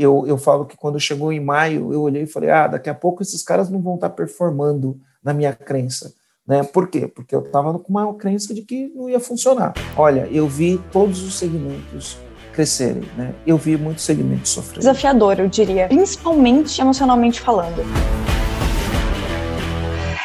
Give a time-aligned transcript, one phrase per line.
[0.00, 2.94] eu, eu falo que quando chegou em maio, eu olhei e falei, ah, daqui a
[2.94, 6.14] pouco esses caras não vão estar performando na minha crença.
[6.46, 6.62] Né?
[6.62, 7.06] Por quê?
[7.06, 9.74] Porque eu estava com uma crença de que não ia funcionar.
[9.96, 12.18] Olha, eu vi todos os segmentos
[12.52, 13.32] crescerem, né?
[13.46, 14.80] Eu vi muitos segmentos sofrendo.
[14.80, 17.84] Desafiador, eu diria, principalmente emocionalmente falando.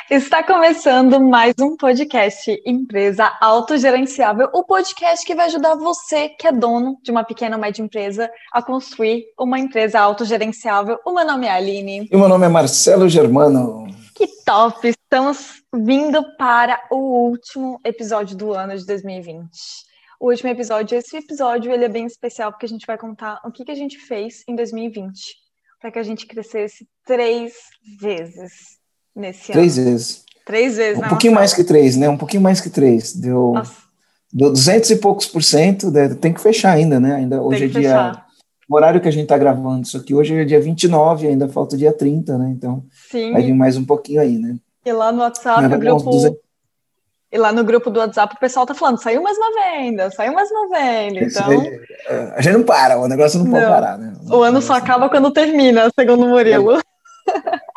[0.09, 6.51] Está começando mais um podcast Empresa Autogerenciável, o podcast que vai ajudar você que é
[6.51, 10.99] dono de uma pequena ou média empresa a construir uma empresa autogerenciável.
[11.03, 12.07] O meu nome é Aline.
[12.11, 13.87] E o meu nome é Marcelo Germano.
[14.13, 14.89] Que top!
[14.89, 19.49] Estamos vindo para o último episódio do ano de 2020.
[20.19, 23.51] O último episódio, esse episódio ele é bem especial porque a gente vai contar o
[23.51, 25.35] que, que a gente fez em 2020
[25.81, 27.53] para que a gente crescesse três
[27.99, 28.84] vezes
[29.15, 29.91] nesse três ano.
[29.91, 30.25] Vezes.
[30.45, 31.03] Três vezes.
[31.03, 32.07] Um pouquinho mais que três, né?
[32.07, 33.13] Um pouquinho mais que três.
[33.13, 33.53] Deu,
[34.31, 35.91] deu 200 e poucos por cento.
[36.21, 37.15] Tem que fechar ainda, né?
[37.15, 37.81] Ainda hoje é dia.
[37.81, 38.25] Fechar.
[38.67, 41.77] O horário que a gente está gravando isso aqui hoje é dia 29, ainda falta
[41.77, 42.49] dia 30, né?
[42.49, 43.31] Então Sim.
[43.31, 44.55] vai vir mais um pouquinho aí, né?
[44.83, 46.09] E lá no WhatsApp, o grupo.
[46.09, 46.39] 200...
[47.31, 50.33] E lá no grupo do WhatsApp o pessoal tá falando, saiu mais uma venda, saiu
[50.33, 51.19] mais uma venda.
[51.19, 51.51] Então.
[52.07, 53.51] É, a gente não para, o negócio não, não.
[53.51, 54.13] pode parar, né?
[54.29, 56.77] O, o ano só acaba quando termina, segundo o Murilo.
[56.77, 56.81] É.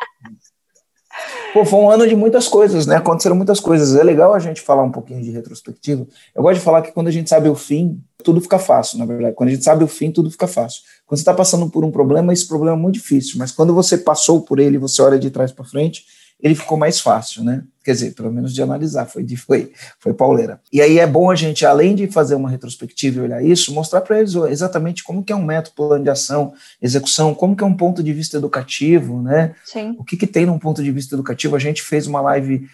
[1.53, 2.95] Pô, foi um ano de muitas coisas, né?
[2.95, 3.95] Aconteceram muitas coisas.
[3.95, 6.07] É legal a gente falar um pouquinho de retrospectiva.
[6.35, 9.05] Eu gosto de falar que quando a gente sabe o fim, tudo fica fácil, na
[9.05, 9.35] verdade.
[9.35, 10.81] Quando a gente sabe o fim, tudo fica fácil.
[11.07, 13.39] Quando você está passando por um problema, esse problema é muito difícil.
[13.39, 16.05] Mas quando você passou por ele, você olha de trás para frente,
[16.39, 17.63] ele ficou mais fácil, né?
[17.83, 20.59] Quer dizer, pelo menos de analisar, foi, foi, foi pauleira.
[20.71, 24.01] E aí é bom a gente, além de fazer uma retrospectiva e olhar isso, mostrar
[24.01, 27.67] para eles exatamente como que é um método, plano de ação, execução, como que é
[27.67, 29.55] um ponto de vista educativo, né?
[29.63, 29.95] Sim.
[29.97, 31.55] O que, que tem num ponto de vista educativo?
[31.55, 32.67] A gente fez uma live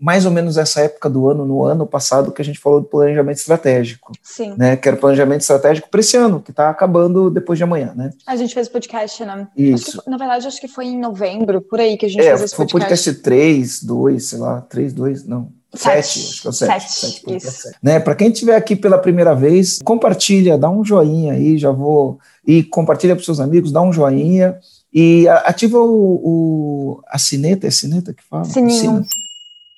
[0.00, 2.86] mais ou menos essa época do ano, no ano passado, que a gente falou do
[2.86, 4.12] planejamento estratégico.
[4.22, 4.54] Sim.
[4.56, 7.92] Né, que era o planejamento estratégico para esse ano, que está acabando depois de amanhã,
[7.94, 8.10] né?
[8.26, 9.48] A gente fez podcast, né?
[9.56, 10.02] Isso.
[10.02, 12.42] Que, na verdade, acho que foi em novembro, por aí, que a gente é, fez
[12.42, 12.72] esse podcast.
[12.72, 15.52] Foi podcast 3, 2, sei lá, 3, 2, não.
[15.74, 16.92] Sete, acho que é o sete.
[16.92, 17.76] Sete, sete, sete.
[17.82, 18.00] Né?
[18.00, 22.18] Para quem estiver aqui pela primeira vez, compartilha, dá um joinha aí, já vou.
[22.46, 24.58] E compartilha para seus amigos, dá um joinha.
[24.92, 28.44] E ativa o, o a sineta, é sineta que fala?
[28.44, 29.04] Sininho.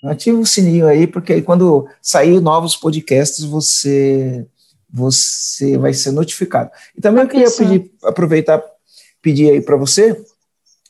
[0.04, 4.46] Ativa o sininho aí, porque aí quando sair novos podcasts, você
[4.90, 6.70] você vai ser notificado.
[6.96, 8.62] E também eu queria pedir, aproveitar,
[9.20, 10.18] pedir aí para você,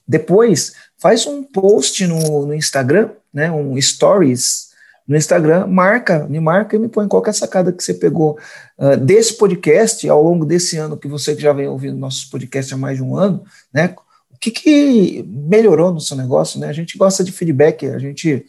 [0.06, 4.68] depois faz um post no, no Instagram, né, um stories
[5.06, 8.38] no Instagram, marca, me marca e me põe qualquer sacada que você pegou
[8.78, 12.76] uh, desse podcast ao longo desse ano, que você já vem ouvindo nossos podcasts há
[12.76, 13.42] mais de um ano,
[13.72, 13.94] né,
[14.30, 18.44] o que, que melhorou no seu negócio, né, a gente gosta de feedback, a gente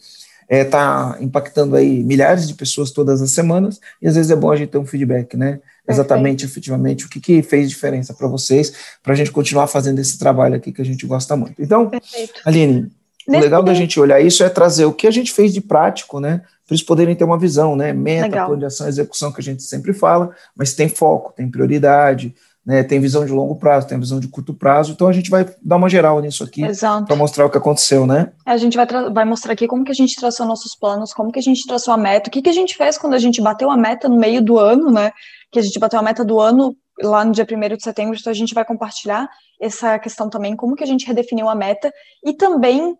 [0.50, 4.36] está é, tá impactando aí milhares de pessoas todas as semanas, e às vezes é
[4.36, 5.60] bom a gente ter um feedback, né?
[5.90, 10.18] Exatamente, efetivamente, o que, que fez diferença para vocês, para a gente continuar fazendo esse
[10.18, 11.60] trabalho aqui que a gente gosta muito.
[11.60, 12.40] Então, Perfeito.
[12.44, 12.90] Aline,
[13.28, 16.18] o legal da gente olhar isso é trazer o que a gente fez de prático,
[16.18, 16.38] né?
[16.66, 17.92] Para eles poderem ter uma visão, né?
[17.92, 18.46] Meta, legal.
[18.46, 22.34] plano de ação, execução que a gente sempre fala, mas tem foco, tem prioridade,
[22.64, 25.46] né, tem visão de longo prazo, tem visão de curto prazo, então a gente vai
[25.62, 26.62] dar uma geral nisso aqui
[27.06, 28.32] para mostrar o que aconteceu, né?
[28.46, 31.32] É, a gente vai, vai mostrar aqui como que a gente traçou nossos planos, como
[31.32, 33.40] que a gente traçou a meta, o que, que a gente fez quando a gente
[33.40, 35.10] bateu a meta no meio do ano, né?
[35.50, 38.30] Que a gente bateu a meta do ano lá no dia 1 de setembro, então
[38.30, 39.28] a gente vai compartilhar
[39.60, 41.92] essa questão também, como que a gente redefiniu a meta
[42.24, 42.96] e também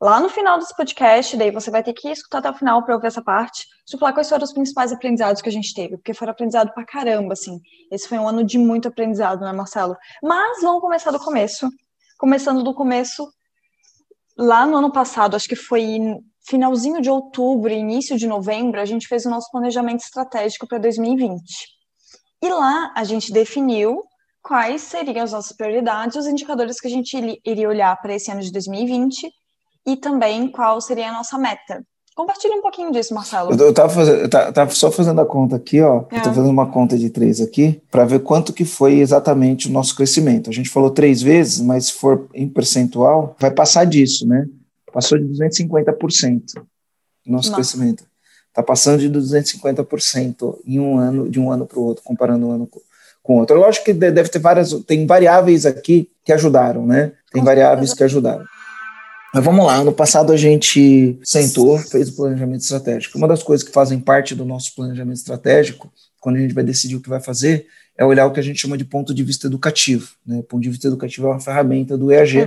[0.00, 2.94] lá no final desse podcast, daí você vai ter que escutar até o final para
[2.94, 3.66] ouvir essa parte,
[3.98, 7.34] falar quais foram os principais aprendizados que a gente teve, porque foram aprendizado pra caramba,
[7.34, 7.60] assim.
[7.90, 9.96] Esse foi um ano de muito aprendizado, né, Marcelo?
[10.20, 11.68] Mas vamos começar do começo.
[12.18, 13.28] Começando do começo,
[14.36, 16.00] lá no ano passado, acho que foi
[16.48, 21.40] finalzinho de outubro, início de novembro, a gente fez o nosso planejamento estratégico para 2020.
[22.42, 24.02] E lá a gente definiu
[24.42, 28.40] quais seriam as nossas prioridades, os indicadores que a gente iria olhar para esse ano
[28.40, 29.30] de 2020
[29.86, 31.84] e também qual seria a nossa meta.
[32.14, 33.52] Compartilhe um pouquinho disso, Marcelo.
[33.52, 36.04] Eu, estava fazendo, tava só fazendo a conta aqui, ó.
[36.10, 36.16] É.
[36.16, 39.96] Estou fazendo uma conta de três aqui para ver quanto que foi exatamente o nosso
[39.96, 40.50] crescimento.
[40.50, 44.46] A gente falou três vezes, mas se for em percentual, vai passar disso, né?
[44.92, 46.42] Passou de 250%
[47.26, 47.54] o nosso Nossa.
[47.54, 48.04] crescimento.
[48.52, 52.52] Está passando de 250% em um ano, de um ano para o outro, comparando um
[52.52, 52.68] ano
[53.22, 53.56] com o outro.
[53.56, 57.12] Lógico que deve ter várias, tem variáveis aqui que ajudaram, né?
[57.32, 58.44] Tem variáveis que ajudaram.
[59.34, 63.16] Mas vamos lá, ano passado a gente sentou, fez o planejamento estratégico.
[63.16, 65.90] Uma das coisas que fazem parte do nosso planejamento estratégico,
[66.20, 67.66] quando a gente vai decidir o que vai fazer,
[67.96, 70.10] é olhar o que a gente chama de ponto de vista educativo.
[70.26, 70.40] Né?
[70.40, 72.46] O ponto de vista educativo é uma ferramenta do EAG,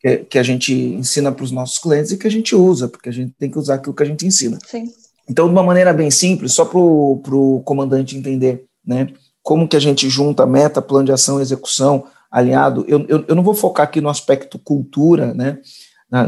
[0.00, 3.10] que, que, a gente ensina para os nossos clientes e que a gente usa, porque
[3.10, 4.58] a gente tem que usar aquilo que a gente ensina.
[4.66, 4.90] Sim.
[5.28, 9.08] Então, de uma maneira bem simples, só para o comandante entender né,
[9.42, 12.84] como que a gente junta meta, plano de ação execução, alinhado.
[12.86, 15.58] Eu, eu, eu não vou focar aqui no aspecto cultura, né,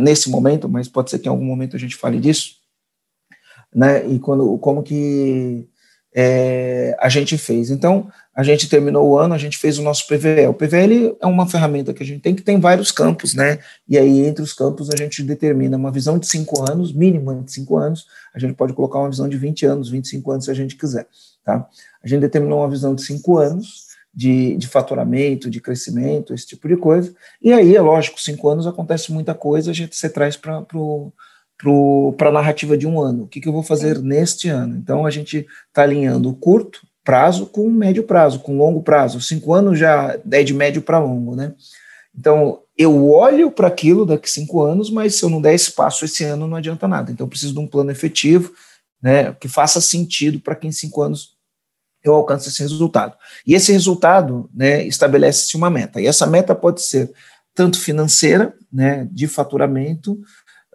[0.01, 2.57] nesse momento, mas pode ser que em algum momento a gente fale disso,
[3.75, 5.69] né, e quando, como que
[6.15, 7.71] é, a gente fez.
[7.71, 8.09] Então,
[8.39, 10.51] a gente terminou o ano, a gente fez o nosso PVL.
[10.51, 13.59] O PVL é uma ferramenta que a gente tem que tem vários campos, né?
[13.89, 17.53] E aí, entre os campos, a gente determina uma visão de cinco anos, mínima de
[17.53, 18.07] cinco anos.
[18.33, 21.09] A gente pode colocar uma visão de 20 anos, 25 anos, se a gente quiser,
[21.45, 21.69] tá?
[22.01, 26.69] A gente determinou uma visão de cinco anos de, de faturamento, de crescimento, esse tipo
[26.69, 27.13] de coisa.
[27.43, 30.65] E aí, é lógico, cinco anos acontece muita coisa, a gente se traz para
[32.17, 33.25] para a narrativa de um ano.
[33.25, 34.77] O que, que eu vou fazer neste ano?
[34.77, 39.19] Então, a gente está alinhando o curto, prazo com médio prazo, com longo prazo.
[39.19, 41.55] Cinco anos já é de médio para longo, né?
[42.15, 46.23] Então, eu olho para aquilo daqui cinco anos, mas se eu não der espaço esse
[46.25, 47.11] ano, não adianta nada.
[47.11, 48.53] Então, eu preciso de um plano efetivo,
[49.03, 51.31] né, que faça sentido para que em cinco anos
[52.05, 53.17] eu alcance esse resultado.
[53.47, 56.03] E esse resultado, né, estabelece-se uma meta.
[56.03, 57.11] E essa meta pode ser
[57.55, 60.13] tanto financeira, né, de faturamento,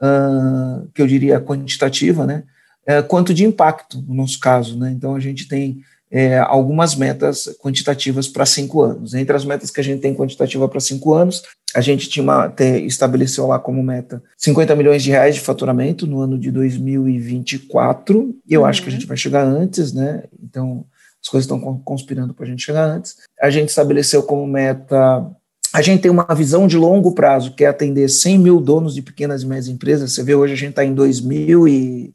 [0.02, 2.44] uh, que eu diria quantitativa, né,
[2.90, 4.80] uh, quanto de impacto, no nosso caso.
[4.80, 4.90] Né?
[4.90, 5.84] Então, a gente tem
[6.16, 9.16] é, algumas metas quantitativas para cinco anos.
[9.16, 11.42] Entre as metas que a gente tem quantitativa para cinco anos,
[11.74, 16.06] a gente tinha uma, te, estabeleceu lá como meta 50 milhões de reais de faturamento
[16.06, 18.68] no ano de 2024, e eu uhum.
[18.68, 20.26] acho que a gente vai chegar antes, né?
[20.44, 20.86] Então,
[21.20, 23.16] as coisas estão conspirando para a gente chegar antes.
[23.42, 25.26] A gente estabeleceu como meta
[25.74, 29.02] a gente tem uma visão de longo prazo, que é atender 100 mil donos de
[29.02, 30.12] pequenas e médias empresas.
[30.12, 32.14] Você vê, hoje a gente está em 2000 e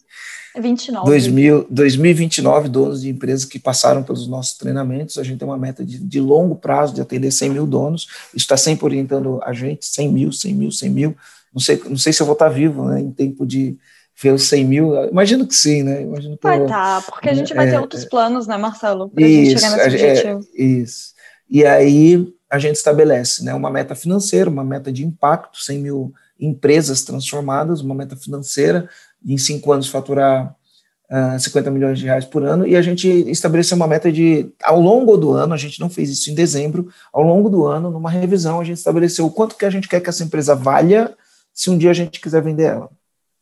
[0.60, 1.06] 29.
[1.06, 5.18] 2000, 2029 donos de empresas que passaram pelos nossos treinamentos.
[5.18, 8.08] A gente tem uma meta de, de longo prazo de atender 100 mil donos.
[8.28, 11.16] Isso está sempre orientando a gente, 100 mil, 100 mil, 100 mil.
[11.52, 13.76] Não sei, não sei se eu vou estar vivo né, em tempo de
[14.20, 15.04] ver os 100 mil.
[15.08, 16.02] Imagino que sim, né?
[16.02, 19.08] Imagino que vai estar, tá, porque a gente vai é, ter outros planos, né, Marcelo?
[19.08, 20.40] Para a gente chegar nesse é, objetivo.
[20.56, 21.12] É, isso.
[21.48, 26.12] E aí a gente estabelece né, uma meta financeira, uma meta de impacto, 100 mil
[26.40, 28.88] empresas transformadas, uma meta financeira,
[29.24, 30.54] em cinco anos faturar
[31.10, 34.50] uh, ah, 50 milhões de reais por ano, e a gente estabeleceu uma meta de,
[34.62, 37.90] ao longo do ano, a gente não fez isso em dezembro, ao longo do ano,
[37.90, 41.14] numa revisão, a gente estabeleceu o quanto que a gente quer que essa empresa valha
[41.52, 42.90] se um dia a gente quiser vender ela.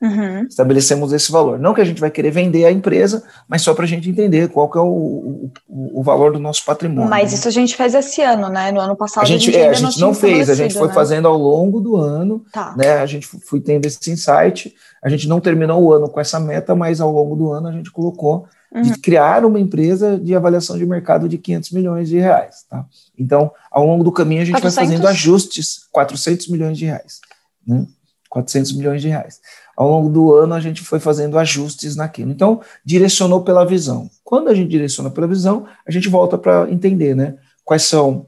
[0.01, 0.43] Uhum.
[0.43, 1.59] Estabelecemos esse valor.
[1.59, 4.49] Não que a gente vai querer vender a empresa, mas só para a gente entender
[4.51, 7.09] qual que é o, o, o, valor do nosso patrimônio.
[7.09, 8.71] Mas isso a gente fez esse ano, né?
[8.71, 10.75] No ano passado a gente, a gente, é, a gente não, não fez, a gente
[10.75, 10.95] foi né?
[10.95, 12.75] fazendo ao longo do ano, tá.
[12.77, 12.99] né?
[12.99, 14.75] A gente foi tendo esse insight.
[15.03, 17.73] A gente não terminou o ano com essa meta, mas ao longo do ano a
[17.73, 18.83] gente colocou uhum.
[18.83, 22.85] de criar uma empresa de avaliação de mercado de 500 milhões de reais, tá?
[23.19, 24.75] Então, ao longo do caminho a gente 400?
[24.75, 27.21] vai fazendo ajustes, 400 milhões de reais,
[27.67, 27.87] né?
[28.29, 29.41] 400 milhões de reais
[29.77, 32.31] ao longo do ano a gente foi fazendo ajustes naquilo.
[32.31, 34.11] Então, direcionou pela visão.
[34.25, 37.37] Quando a gente direciona pela visão, a gente volta para entender, né?
[37.63, 38.27] Quais são,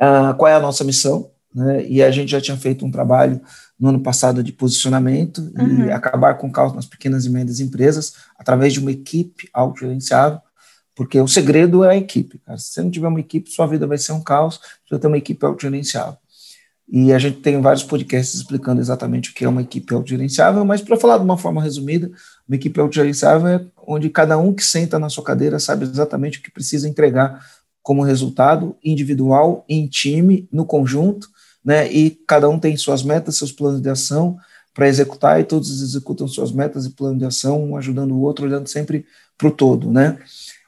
[0.00, 1.84] uh, qual é a nossa missão, né?
[1.86, 3.40] E a gente já tinha feito um trabalho
[3.78, 5.86] no ano passado de posicionamento uhum.
[5.86, 10.40] e acabar com o caos nas pequenas e médias empresas através de uma equipe autogerenciável,
[10.96, 12.38] porque o segredo é a equipe.
[12.38, 12.58] Cara.
[12.58, 15.06] Se você não tiver uma equipe, sua vida vai ser um caos, você vai ter
[15.06, 16.16] uma equipe autogerenciável.
[16.90, 20.80] E a gente tem vários podcasts explicando exatamente o que é uma equipe autogerenciável, mas
[20.80, 22.10] para falar de uma forma resumida,
[22.48, 26.42] uma equipe autogerenciável é onde cada um que senta na sua cadeira sabe exatamente o
[26.42, 27.44] que precisa entregar
[27.82, 31.28] como resultado individual, em time, no conjunto,
[31.64, 31.90] né?
[31.92, 34.38] E cada um tem suas metas, seus planos de ação
[34.72, 38.46] para executar e todos executam suas metas e plano de ação, um ajudando o outro,
[38.46, 39.04] olhando sempre
[39.36, 40.18] para o todo, né?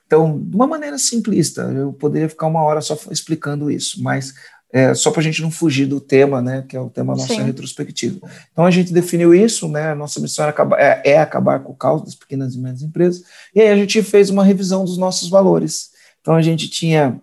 [0.06, 4.34] Então, de uma maneira simplista, eu poderia ficar uma hora só explicando isso, mas
[4.72, 7.34] é, só para a gente não fugir do tema, né, que é o tema nossa
[7.34, 7.42] Sim.
[7.42, 8.20] retrospectiva.
[8.52, 11.72] Então a gente definiu isso, né, a nossa missão é acabar, é, é acabar com
[11.72, 13.24] o caos das pequenas e médias empresas,
[13.54, 15.90] e aí a gente fez uma revisão dos nossos valores.
[16.20, 17.20] Então a gente tinha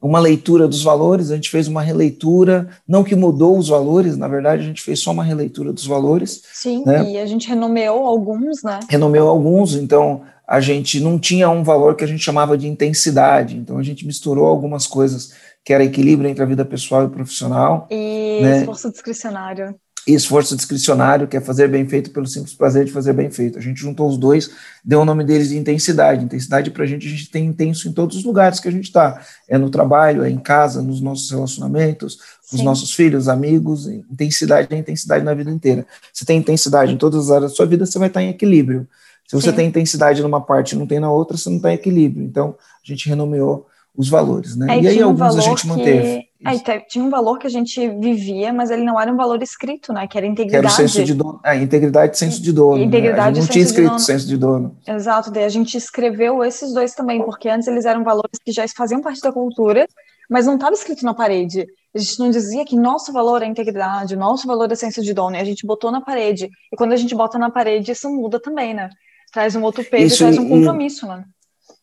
[0.00, 4.28] uma leitura dos valores, a gente fez uma releitura, não que mudou os valores, na
[4.28, 6.42] verdade a gente fez só uma releitura dos valores.
[6.54, 7.10] Sim, né?
[7.10, 8.80] e a gente renomeou alguns, né?
[8.88, 13.56] Renomeou alguns, então a gente não tinha um valor que a gente chamava de intensidade,
[13.56, 15.32] então a gente misturou algumas coisas
[15.64, 17.86] que era equilíbrio entre a vida pessoal e profissional.
[17.90, 18.60] E né?
[18.60, 19.74] esforço discricionário.
[20.08, 23.58] E esforço discricionário, que é fazer bem feito pelo simples prazer de fazer bem feito.
[23.58, 24.50] A gente juntou os dois,
[24.82, 26.24] deu o nome deles de intensidade.
[26.24, 28.84] Intensidade para a gente, a gente tem intenso em todos os lugares que a gente
[28.84, 29.20] está.
[29.46, 32.18] É no trabalho, é em casa, nos nossos relacionamentos,
[32.50, 33.86] com os nossos filhos, amigos.
[33.86, 35.86] Intensidade é intensidade na vida inteira.
[36.14, 38.88] Se tem intensidade em todas as áreas da sua vida, você vai estar em equilíbrio.
[39.28, 39.56] Se você Sim.
[39.56, 42.24] tem intensidade numa parte e não tem na outra, você não está em equilíbrio.
[42.24, 43.66] Então, a gente renomeou
[44.00, 44.76] os valores, né?
[44.76, 46.22] É, e aí alguns um a gente manteve.
[46.64, 49.42] Que, é, tinha um valor que a gente vivia, mas ele não era um valor
[49.42, 50.06] escrito, né?
[50.08, 50.74] Que era integridade.
[50.74, 51.40] Que era o senso de dono.
[51.44, 52.82] É, integridade e senso de dono.
[52.82, 53.22] Integridade né?
[53.22, 54.76] A gente não tinha escrito de senso de dono.
[54.88, 58.64] Exato, daí a gente escreveu esses dois também, porque antes eles eram valores que já
[58.74, 59.86] faziam parte da cultura,
[60.30, 61.66] mas não estava escrito na parede.
[61.94, 65.36] A gente não dizia que nosso valor é integridade, nosso valor é senso de dono,
[65.36, 66.48] e a gente botou na parede.
[66.72, 68.88] E quando a gente bota na parede, isso muda também, né?
[69.30, 71.24] Traz um outro peso, isso, traz um compromisso, e, né?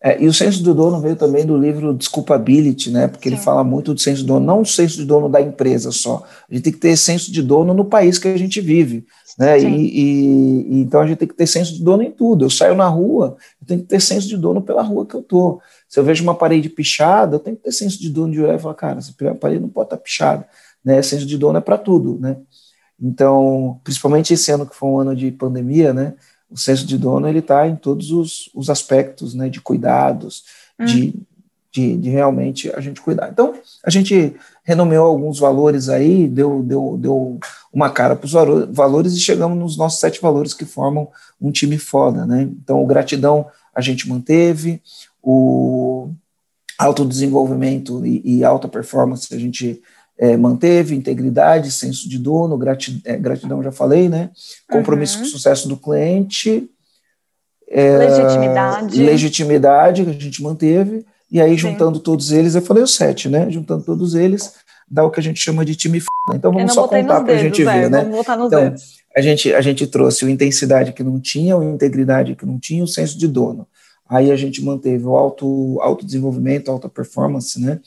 [0.02, 3.08] É, e o senso do dono veio também do livro Desculpability, né?
[3.08, 3.36] Porque Sim.
[3.36, 6.24] ele fala muito do senso de dono, não o senso de dono da empresa só.
[6.50, 9.06] A gente tem que ter senso de dono no país que a gente vive.
[9.40, 9.60] Né?
[9.60, 12.46] E, e, e, então a gente tem que ter senso de dono em tudo.
[12.46, 15.22] Eu saio na rua, eu tenho que ter senso de dono pela rua que eu
[15.24, 15.60] tô.
[15.90, 18.56] Se eu vejo uma parede pichada, eu tenho que ter senso de dono de olhar
[18.56, 20.48] e falar, cara, essa parede não pode estar pichada.
[20.86, 21.02] Né?
[21.02, 22.38] Senso de dono é para tudo, né?
[23.00, 26.16] Então, principalmente esse ano que foi um ano de pandemia, né?
[26.50, 29.50] O senso de dono ele está em todos os, os aspectos, né?
[29.50, 30.44] De cuidados,
[30.80, 30.86] hum.
[30.86, 31.14] de,
[31.72, 33.30] de, de realmente a gente cuidar.
[33.30, 37.40] Então, a gente renomeou alguns valores aí, deu, deu, deu
[37.72, 38.34] uma cara para os
[38.72, 42.44] valores e chegamos nos nossos sete valores que formam um time foda, né?
[42.44, 44.82] Então, o gratidão a gente manteve,
[45.22, 46.10] o
[46.78, 49.82] autodesenvolvimento e, e alta performance a gente
[50.20, 54.32] é, manteve, integridade, senso de dono, gratidão, é, gratidão já falei, né?
[54.70, 55.22] Compromisso uhum.
[55.22, 56.70] com o sucesso do cliente.
[57.70, 59.04] É, legitimidade.
[59.04, 61.06] Legitimidade que a gente manteve.
[61.30, 61.58] E aí, Sim.
[61.58, 63.50] juntando todos eles, eu falei os sete, né?
[63.50, 64.54] Juntando todos eles,
[64.90, 66.08] dá o que a gente chama de time f.
[66.34, 68.00] Então vamos só contar para a gente ver, é, né?
[68.00, 68.98] Vamos voltar nos então, dedos.
[69.16, 72.84] A gente, a gente trouxe o intensidade que não tinha, o integridade que não tinha,
[72.84, 73.68] o senso de dono.
[74.10, 77.80] Aí a gente manteve o auto, autodesenvolvimento, alta performance, né?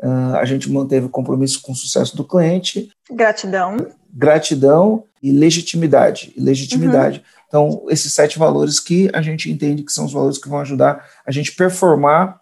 [0.00, 2.90] Uh, a gente manteve o compromisso com o sucesso do cliente.
[3.10, 3.76] Gratidão.
[4.12, 6.32] Gratidão e legitimidade.
[6.36, 7.18] E legitimidade.
[7.18, 7.38] Uhum.
[7.48, 11.04] Então, esses sete valores que a gente entende que são os valores que vão ajudar
[11.26, 12.40] a gente performar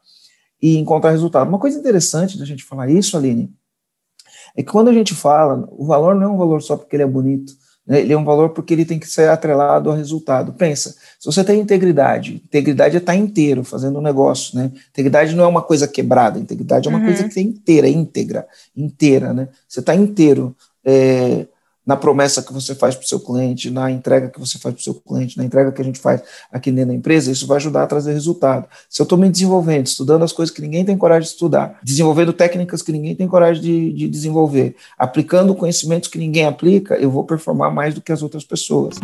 [0.60, 1.48] e encontrar resultado.
[1.48, 3.54] Uma coisa interessante da gente falar isso, Aline,
[4.56, 7.02] é que quando a gente fala, o valor não é um valor só porque ele
[7.02, 7.52] é bonito?
[7.88, 10.52] Ele é um valor porque ele tem que ser atrelado ao resultado.
[10.52, 14.73] Pensa, se você tem integridade, integridade é estar inteiro fazendo um negócio, né?
[14.90, 17.05] Integridade não é uma coisa quebrada, integridade é uma uhum.
[17.05, 19.49] coisa que é inteira, íntegra, inteira, né?
[19.69, 20.55] Você está inteiro.
[20.85, 21.47] É,
[21.87, 24.81] na promessa que você faz para o seu cliente, na entrega que você faz para
[24.81, 26.21] o seu cliente, na entrega que a gente faz
[26.52, 28.66] aqui dentro da empresa, isso vai ajudar a trazer resultado.
[28.90, 32.33] Se eu estou me desenvolvendo, estudando as coisas que ninguém tem coragem de estudar, desenvolvendo
[32.33, 37.23] técnicas que ninguém tem coragem de, de desenvolver, aplicando conhecimentos que ninguém aplica, eu vou
[37.23, 38.97] performar mais do que as outras pessoas.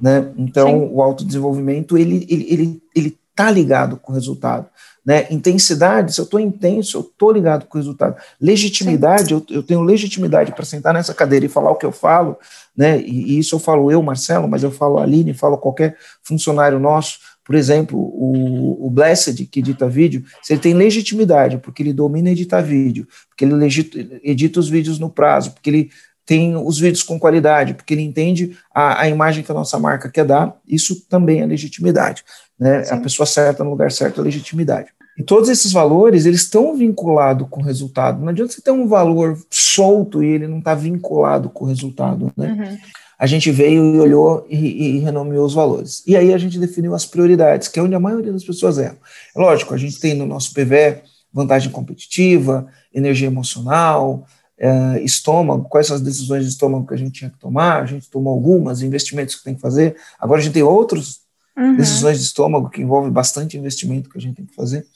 [0.00, 0.32] Né?
[0.36, 0.90] Então, Sim.
[0.92, 4.66] o autodesenvolvimento, ele, ele, ele, ele tá ligado com o resultado.
[5.04, 5.26] Né?
[5.30, 8.16] Intensidade, se eu estou intenso, eu estou ligado com o resultado.
[8.40, 12.38] Legitimidade, eu, eu, tenho legitimidade para sentar nessa cadeira e falar o que eu falo,
[12.76, 13.00] né?
[13.00, 16.78] E, e, isso eu falo eu, Marcelo, mas eu falo a Aline, falo qualquer funcionário
[16.78, 17.18] nosso.
[17.44, 22.30] Por exemplo, o, o Blessed, que edita vídeo, se ele tem legitimidade, porque ele domina
[22.30, 25.90] editar vídeo, porque ele edita os vídeos no prazo, porque ele
[26.24, 30.08] tem os vídeos com qualidade, porque ele entende a, a imagem que a nossa marca
[30.08, 32.24] quer dar, isso também é legitimidade.
[32.62, 32.84] Né?
[32.90, 34.90] A pessoa certa no lugar certo é legitimidade.
[35.18, 38.20] E todos esses valores, eles estão vinculados com o resultado.
[38.20, 42.32] Não adianta você ter um valor solto e ele não está vinculado com o resultado.
[42.36, 42.52] Né?
[42.52, 42.78] Uhum.
[43.18, 44.56] A gente veio e olhou e,
[44.96, 46.04] e, renomeou os valores.
[46.06, 48.96] E aí a gente definiu as prioridades, que é onde a maioria das pessoas erram.
[49.36, 51.02] É lógico, a gente tem no nosso PV
[51.32, 54.24] vantagem competitiva, energia emocional,
[54.56, 57.86] é, estômago, quais são as decisões de estômago que a gente tinha que tomar, a
[57.86, 59.96] gente tomou algumas, investimentos que tem que fazer.
[60.20, 61.21] Agora a gente tem outros
[61.56, 61.76] uhum.
[61.76, 64.86] decisões de estômago que envolvem bastante investimento que a gente tem que fazer,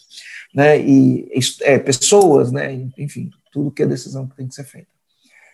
[0.54, 0.80] né?
[0.80, 1.28] E
[1.62, 2.72] é, pessoas, né?
[2.98, 4.88] Enfim, tudo que é decisão que tem que ser feita.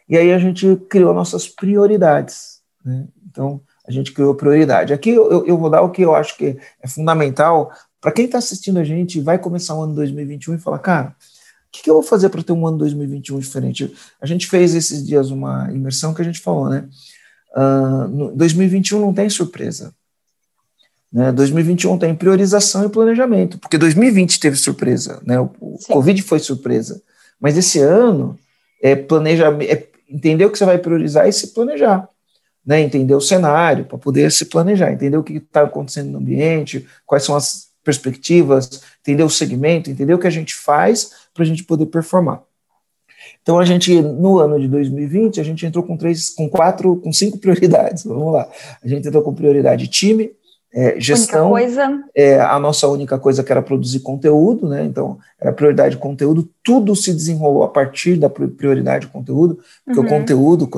[0.09, 3.06] E aí a gente criou nossas prioridades, né?
[3.30, 4.92] Então a gente criou prioridade.
[4.92, 8.38] Aqui eu, eu vou dar o que eu acho que é fundamental para quem está
[8.38, 11.14] assistindo a gente vai começar o ano 2021 e falar, cara, o
[11.71, 13.94] que, que eu vou fazer para ter um ano 2021 diferente?
[14.21, 16.88] A gente fez esses dias uma imersão que a gente falou, né?
[17.56, 19.94] Uh, 2021 não tem surpresa.
[21.12, 21.31] Né?
[21.31, 25.38] 2021 tem priorização e planejamento, porque 2020 teve surpresa, né?
[25.38, 27.02] o, o Covid foi surpresa,
[27.38, 28.38] mas esse ano
[28.83, 32.09] é planejar, é entender o que você vai priorizar e se planejar,
[32.64, 32.81] né?
[32.81, 37.25] entender o cenário para poder se planejar, entender o que está acontecendo no ambiente, quais
[37.25, 41.64] são as perspectivas, entender o segmento, entender o que a gente faz para a gente
[41.64, 42.42] poder performar.
[43.42, 47.12] Então a gente no ano de 2020 a gente entrou com três, com quatro, com
[47.12, 48.04] cinco prioridades.
[48.07, 48.49] Vamos lá.
[48.83, 50.31] A gente entrou com prioridade time,
[50.75, 52.02] é, gestão coisa.
[52.14, 54.85] é a nossa única coisa que era produzir conteúdo, né?
[54.85, 60.00] Então, era prioridade de conteúdo, tudo se desenrolou a partir da prioridade de conteúdo, porque
[60.00, 60.07] uhum.
[60.07, 60.71] o conteúdo,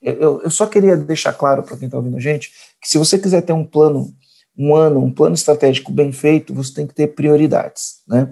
[0.00, 3.18] eu, eu só queria deixar claro para quem está ouvindo a gente, que se você
[3.18, 4.14] quiser ter um plano,
[4.56, 8.28] um ano, um plano estratégico bem feito, você tem que ter prioridades, né?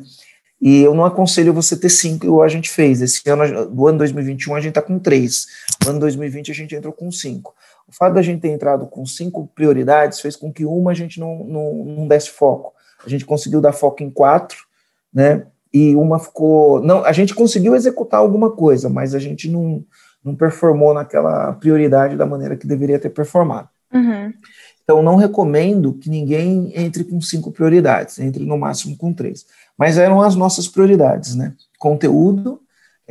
[0.61, 3.01] E eu não aconselho você ter cinco, igual a gente fez.
[3.01, 5.47] Esse ano, do ano 2021, a gente está com três.
[5.83, 7.55] No ano 2020, a gente entrou com cinco.
[7.91, 11.19] O fato da gente ter entrado com cinco prioridades fez com que uma a gente
[11.21, 12.73] não, não, não desse foco.
[13.05, 14.59] A gente conseguiu dar foco em quatro,
[15.13, 15.47] né?
[15.73, 16.83] e uma ficou.
[16.83, 19.85] Não, a gente conseguiu executar alguma coisa, mas a gente não,
[20.25, 23.69] não performou naquela prioridade da maneira que deveria ter performado.
[23.93, 24.33] Uhum.
[24.83, 29.47] Então, não recomendo que ninguém entre com cinco prioridades, entre no máximo com três.
[29.79, 31.55] Mas eram as nossas prioridades, né?
[31.79, 32.61] Conteúdo,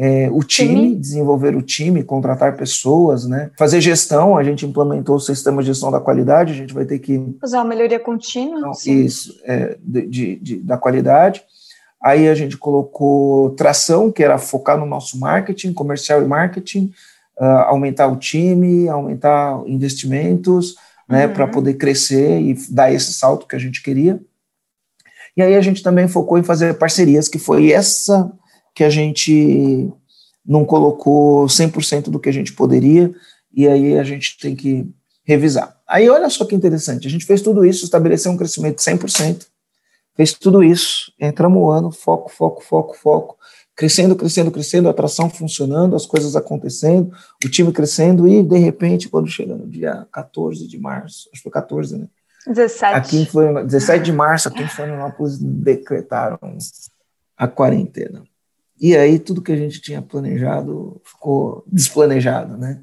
[0.02, 0.98] é, o time, Sim.
[0.98, 3.52] desenvolver o time, contratar pessoas, né?
[3.58, 7.00] Fazer gestão, a gente implementou o sistema de gestão da qualidade, a gente vai ter
[7.00, 7.22] que...
[7.42, 8.60] Fazer uma melhoria contínua.
[8.60, 11.44] Então, isso, é, de, de, de, da qualidade.
[12.02, 16.94] Aí a gente colocou tração, que era focar no nosso marketing, comercial e marketing,
[17.38, 20.76] uh, aumentar o time, aumentar investimentos,
[21.10, 21.34] né, uhum.
[21.34, 24.18] para poder crescer e dar esse salto que a gente queria.
[25.36, 28.32] E aí a gente também focou em fazer parcerias, que foi essa
[28.74, 29.92] que a gente
[30.46, 33.14] não colocou 100% do que a gente poderia,
[33.54, 34.88] e aí a gente tem que
[35.24, 35.78] revisar.
[35.88, 39.48] Aí olha só que interessante, a gente fez tudo isso, estabeleceu um crescimento de 100%,
[40.16, 43.38] fez tudo isso, entramos o ano, foco, foco, foco, foco,
[43.76, 47.14] crescendo, crescendo, crescendo, a atração funcionando, as coisas acontecendo,
[47.46, 51.44] o time crescendo, e de repente, quando chega no dia 14 de março, acho que
[51.44, 52.08] foi 14, né?
[52.46, 52.96] 17.
[52.96, 56.40] Aqui em Florianópolis, 17 de março, aqui em Florianópolis, decretaram
[57.38, 58.24] a quarentena.
[58.80, 62.82] E aí tudo que a gente tinha planejado ficou desplanejado, né?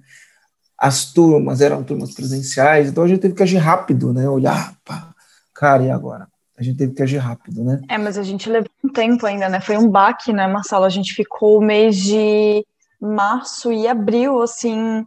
[0.79, 4.29] As turmas eram turmas presenciais, então a gente teve que agir rápido, né?
[4.29, 5.15] Olhar, pá,
[5.55, 6.29] cara, e agora?
[6.59, 7.81] A gente teve que agir rápido, né?
[7.88, 9.61] É, mas a gente levou um tempo ainda, né?
[9.61, 10.85] Foi um baque, né, Marcelo?
[10.85, 12.65] A gente ficou o mês de
[13.00, 15.05] março e abril, assim,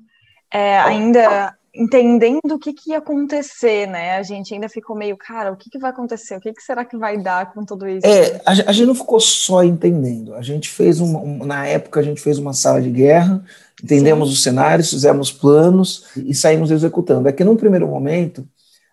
[0.52, 4.18] é, ainda entendendo o que, que ia acontecer, né?
[4.18, 6.36] A gente ainda ficou meio, cara, o que, que vai acontecer?
[6.36, 8.06] O que, que será que vai dar com tudo isso?
[8.06, 10.36] É, a, a gente não ficou só entendendo.
[10.36, 13.42] A gente fez uma, um, na época a gente fez uma sala de guerra,
[13.82, 14.34] entendemos Sim.
[14.34, 17.30] os cenários, fizemos planos e saímos executando.
[17.30, 18.46] É que num primeiro momento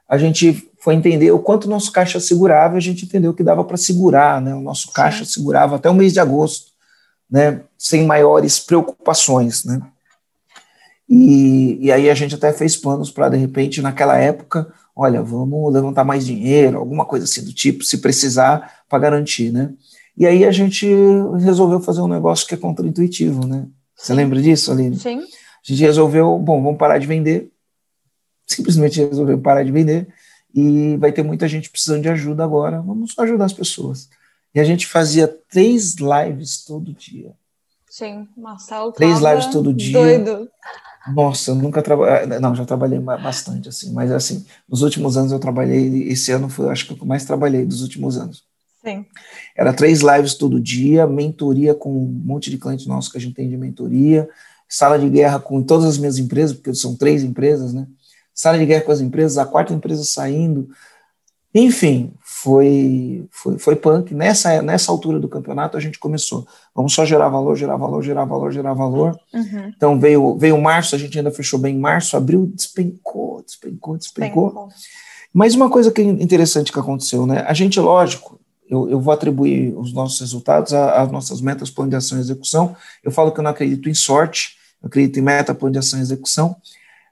[0.09, 3.65] a gente foi entender o quanto o nosso caixa segurava, a gente entendeu que dava
[3.65, 4.55] para segurar, né?
[4.55, 5.33] O nosso caixa Sim.
[5.33, 6.71] segurava até o mês de agosto,
[7.29, 7.63] né?
[7.77, 9.83] Sem maiores preocupações, né?
[11.09, 15.73] E, e aí a gente até fez planos para, de repente, naquela época, olha, vamos
[15.73, 19.73] levantar mais dinheiro, alguma coisa assim do tipo, se precisar, para garantir, né?
[20.17, 20.87] E aí a gente
[21.39, 23.69] resolveu fazer um negócio que é contraintuitivo, né?
[23.95, 24.97] Você lembra disso, Aline?
[24.97, 25.19] Sim.
[25.21, 27.51] A gente resolveu, bom, vamos parar de vender,
[28.47, 30.09] simplesmente resolveu parar de vender,
[30.55, 34.09] e vai ter muita gente precisando de ajuda agora, vamos só ajudar as pessoas.
[34.55, 37.33] E a gente fazia três lives todo dia.
[37.91, 39.93] Sim, Marcelo Três lives todo dia.
[39.93, 40.49] Doido.
[41.15, 42.33] Nossa, eu nunca trabalhei.
[42.33, 46.49] Eh, não, já trabalhei bastante, assim, mas assim, nos últimos anos eu trabalhei, esse ano
[46.49, 48.45] foi, acho que eu mais trabalhei dos últimos anos.
[48.85, 49.05] Sim.
[49.57, 53.35] Era três lives todo dia, mentoria com um monte de clientes nossos que a gente
[53.35, 54.29] tem de mentoria,
[54.69, 57.87] sala de guerra com todas as minhas empresas, porque são três empresas, né?
[58.33, 60.69] Sala de guerra com as empresas, a quarta empresa saindo.
[61.59, 64.15] Enfim, foi, foi, foi punk.
[64.15, 66.47] Nessa, nessa altura do campeonato a gente começou.
[66.75, 69.19] Vamos só gerar valor, gerar valor, gerar valor, gerar valor.
[69.33, 69.73] Uhum.
[69.75, 74.49] Então veio, veio março, a gente ainda fechou bem em março, abril despencou, despencou, despencou.
[74.51, 74.69] despencou.
[75.33, 77.43] Mas uma coisa que é interessante que aconteceu, né?
[77.49, 78.39] A gente, lógico,
[78.69, 82.77] eu, eu vou atribuir os nossos resultados às nossas metas, plano de ação e execução.
[83.03, 85.99] Eu falo que eu não acredito em sorte, eu acredito em meta, plano de ação
[85.99, 86.55] e execução.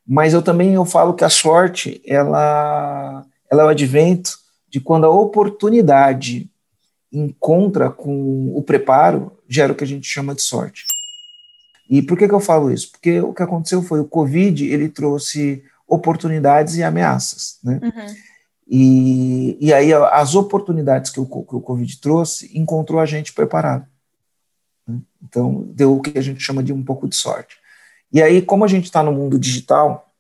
[0.07, 3.24] Mas eu também eu falo que a sorte, ela,
[3.55, 4.38] ela é o advento
[4.69, 6.51] de quando a oportunidade
[7.12, 10.85] encontra com o preparo, gera o que a gente chama de sorte.
[11.88, 12.90] E por que, que eu falo isso?
[12.90, 17.79] Porque o que aconteceu foi o Covid, ele trouxe oportunidades e ameaças, né?
[17.83, 18.14] Uhum.
[18.67, 23.87] E, e aí as oportunidades que o, que o Covid trouxe, encontrou a gente preparado.
[24.88, 24.99] Né?
[25.23, 27.59] Então, deu o que a gente chama de um pouco de sorte.
[28.11, 30.11] E aí, como a gente está no mundo digital,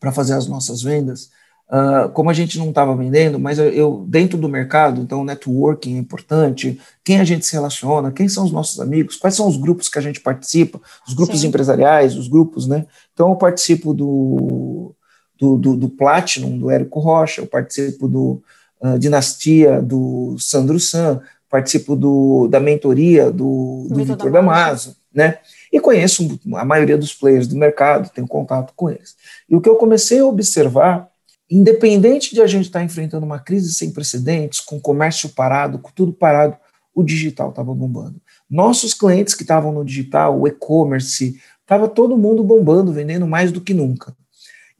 [0.00, 1.30] para fazer as nossas vendas,
[1.66, 5.96] Uh, como a gente não estava vendendo, mas eu, eu, dentro do mercado, então networking
[5.96, 9.56] é importante, quem a gente se relaciona, quem são os nossos amigos, quais são os
[9.56, 11.48] grupos que a gente participa, os grupos Sim.
[11.48, 12.86] empresariais, os grupos, né?
[13.14, 14.94] Então eu participo do,
[15.38, 18.42] do, do, do Platinum, do Érico Rocha, eu participo do
[18.82, 25.38] uh, Dinastia, do Sandro San, participo do, da mentoria do, do Vitor Damaso, né?
[25.72, 29.16] E conheço a maioria dos players do mercado, tenho contato com eles.
[29.48, 31.13] E o que eu comecei a observar
[31.54, 35.90] independente de a gente estar tá enfrentando uma crise sem precedentes, com comércio parado, com
[35.92, 36.56] tudo parado,
[36.92, 38.20] o digital estava bombando.
[38.50, 43.60] Nossos clientes que estavam no digital, o e-commerce, estava todo mundo bombando, vendendo mais do
[43.60, 44.16] que nunca.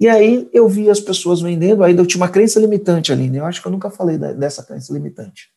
[0.00, 3.38] E aí eu vi as pessoas vendendo, ainda eu tinha uma crença limitante ali, né?
[3.38, 5.50] Eu acho que eu nunca falei dessa crença limitante.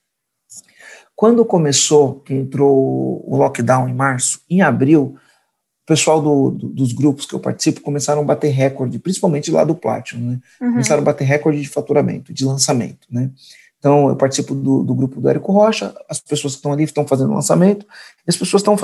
[1.15, 5.15] Quando começou, que entrou o lockdown em março, em abril,
[5.88, 9.73] pessoal do, do, dos grupos que eu participo começaram a bater recorde, principalmente lá do
[9.73, 10.39] Platinum, né?
[10.62, 10.71] Uhum.
[10.71, 13.32] Começaram a bater recorde de faturamento, de lançamento, né?
[13.80, 17.08] Então, eu participo do, do grupo do Érico Rocha, as pessoas que estão ali estão
[17.08, 17.86] fazendo lançamento,
[18.26, 18.76] e as pessoas estão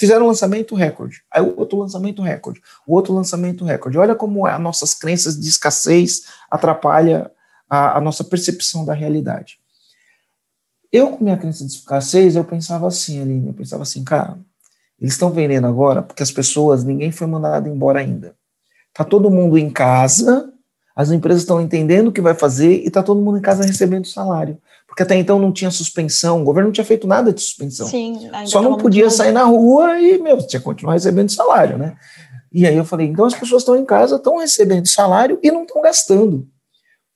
[0.00, 3.98] fizeram lançamento recorde, aí outro lançamento recorde, o outro lançamento recorde.
[3.98, 7.30] Olha como as nossas crenças de escassez atrapalha
[7.70, 9.58] a, a nossa percepção da realidade.
[10.90, 14.38] Eu, com minha crença de escassez, eu pensava assim, Aline, eu pensava assim, cara,
[15.02, 18.36] eles estão vendendo agora porque as pessoas, ninguém foi mandado embora ainda.
[18.94, 20.52] Tá todo mundo em casa,
[20.94, 24.06] as empresas estão entendendo o que vai fazer e tá todo mundo em casa recebendo
[24.06, 24.56] salário.
[24.86, 27.88] Porque até então não tinha suspensão, o governo não tinha feito nada de suspensão.
[27.88, 31.96] Sim, Só não podia sair na rua e, meu, tinha que continuar recebendo salário, né?
[32.52, 35.62] E aí eu falei, então as pessoas estão em casa, estão recebendo salário e não
[35.62, 36.46] estão gastando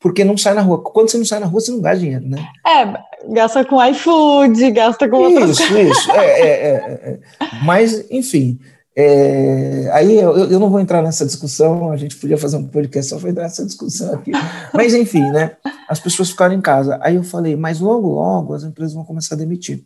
[0.00, 0.82] porque não sai na rua.
[0.82, 2.46] Quando você não sai na rua, você não gasta dinheiro, né?
[2.66, 5.60] É, gasta com iFood, gasta com Isso, outras...
[5.60, 6.10] isso.
[6.12, 7.20] É, é, é, é,
[7.64, 8.58] Mas, enfim,
[8.98, 13.10] é, aí eu, eu, não vou entrar nessa discussão, a gente podia fazer um podcast
[13.10, 14.32] só para entrar nessa discussão aqui.
[14.72, 15.56] Mas, enfim, né?
[15.88, 16.98] As pessoas ficaram em casa.
[17.02, 19.84] Aí eu falei, mas logo, logo as empresas vão começar a demitir.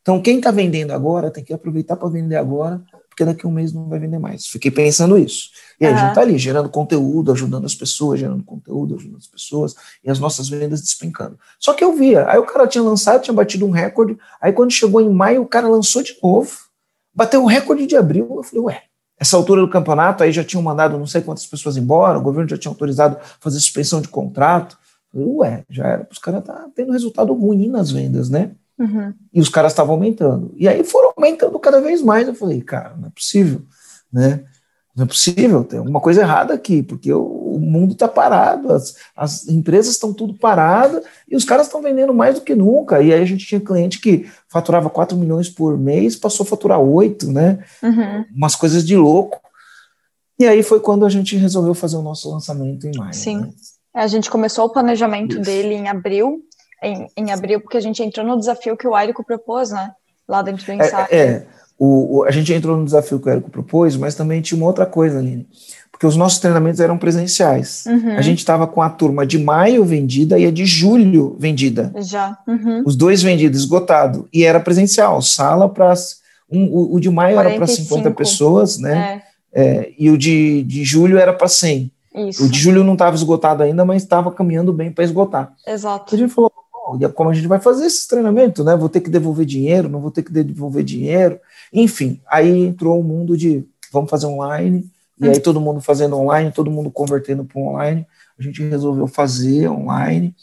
[0.00, 2.80] Então, quem está vendendo agora tem que aproveitar para vender agora,
[3.16, 4.46] porque daqui a um mês não vai vender mais.
[4.46, 5.48] Fiquei pensando isso.
[5.80, 5.96] E aí uhum.
[5.96, 9.74] a gente está ali, gerando conteúdo, ajudando as pessoas, gerando conteúdo, ajudando as pessoas,
[10.04, 11.38] e as nossas vendas despencando.
[11.58, 14.70] Só que eu via, aí o cara tinha lançado, tinha batido um recorde, aí quando
[14.70, 16.58] chegou em maio, o cara lançou de novo,
[17.14, 18.82] bateu o recorde de abril, eu falei, ué,
[19.18, 22.50] essa altura do campeonato, aí já tinham mandado não sei quantas pessoas embora, o governo
[22.50, 24.76] já tinha autorizado fazer suspensão de contrato.
[25.14, 28.50] Eu falei, ué, já era, os caras tá tendo resultado ruim nas vendas, né?
[28.78, 29.14] Uhum.
[29.32, 30.52] E os caras estavam aumentando.
[30.56, 32.28] E aí foram aumentando cada vez mais.
[32.28, 33.62] Eu falei, cara, não é possível,
[34.12, 34.44] né?
[34.94, 38.96] Não é possível, tem alguma coisa errada aqui, porque o, o mundo está parado, as,
[39.14, 43.02] as empresas estão tudo paradas e os caras estão vendendo mais do que nunca.
[43.02, 46.80] E aí a gente tinha cliente que faturava 4 milhões por mês, passou a faturar
[46.80, 47.62] 8, né?
[47.82, 48.24] Uhum.
[48.34, 49.38] Umas coisas de louco.
[50.38, 53.12] E aí foi quando a gente resolveu fazer o nosso lançamento em maio.
[53.12, 53.40] Sim.
[53.40, 53.50] Né?
[53.92, 55.42] A gente começou o planejamento Isso.
[55.42, 56.42] dele em abril
[56.86, 59.92] em, em abril, porque a gente entrou no desafio que o Airico propôs, né?
[60.28, 61.14] Lá dentro do Insight.
[61.14, 61.46] É, é
[61.78, 64.66] o, o, a gente entrou no desafio que o Airico propôs, mas também tinha uma
[64.66, 65.46] outra coisa, Aline.
[65.90, 67.84] Porque os nossos treinamentos eram presenciais.
[67.86, 68.16] Uhum.
[68.16, 71.92] A gente estava com a turma de maio vendida e a de julho vendida.
[71.96, 72.36] Já.
[72.46, 72.82] Uhum.
[72.84, 74.28] Os dois vendidos, esgotado.
[74.32, 75.94] E era presencial, sala para.
[76.50, 77.40] Um, o, o, de maio 45.
[77.40, 79.22] era para 50 pessoas, né?
[79.22, 79.36] É.
[79.58, 81.90] É, e o de, de julho era para 100.
[82.14, 82.44] Isso.
[82.44, 85.52] O de julho não estava esgotado ainda, mas estava caminhando bem para esgotar.
[85.66, 86.14] Exato.
[86.14, 86.52] A gente falou,
[87.14, 88.76] como a gente vai fazer esse treinamento, né?
[88.76, 91.40] Vou ter que devolver dinheiro, não vou ter que devolver dinheiro.
[91.72, 94.88] Enfim, aí entrou o mundo de vamos fazer online,
[95.20, 98.06] e aí todo mundo fazendo online, todo mundo convertendo para online.
[98.38, 100.34] A gente resolveu fazer online.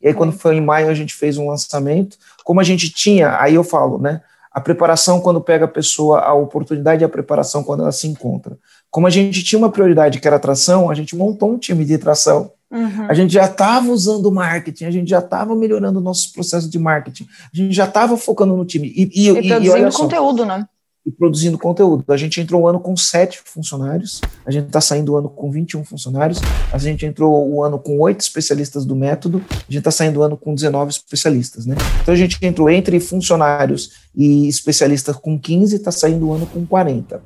[0.00, 2.16] E aí, quando foi em maio, a gente fez um lançamento.
[2.44, 4.22] Como a gente tinha, aí eu falo, né?
[4.52, 8.56] A preparação quando pega a pessoa, a oportunidade e a preparação quando ela se encontra.
[8.90, 11.94] Como a gente tinha uma prioridade que era atração, a gente montou um time de
[11.94, 13.06] atração Uhum.
[13.08, 16.78] A gente já estava usando o marketing, a gente já estava melhorando nossos processos de
[16.78, 18.88] marketing, a gente já estava focando no time.
[18.88, 20.68] E, e, e produzindo e conteúdo, né?
[21.04, 22.04] E produzindo conteúdo.
[22.08, 25.50] A gente entrou o ano com sete funcionários, a gente está saindo o ano com
[25.50, 26.38] 21 funcionários,
[26.72, 30.22] a gente entrou o ano com oito especialistas do método, a gente está saindo o
[30.22, 31.74] ano com 19 especialistas, né?
[32.02, 36.64] Então a gente entrou entre funcionários e especialistas com 15, está saindo o ano com
[36.64, 37.20] 40.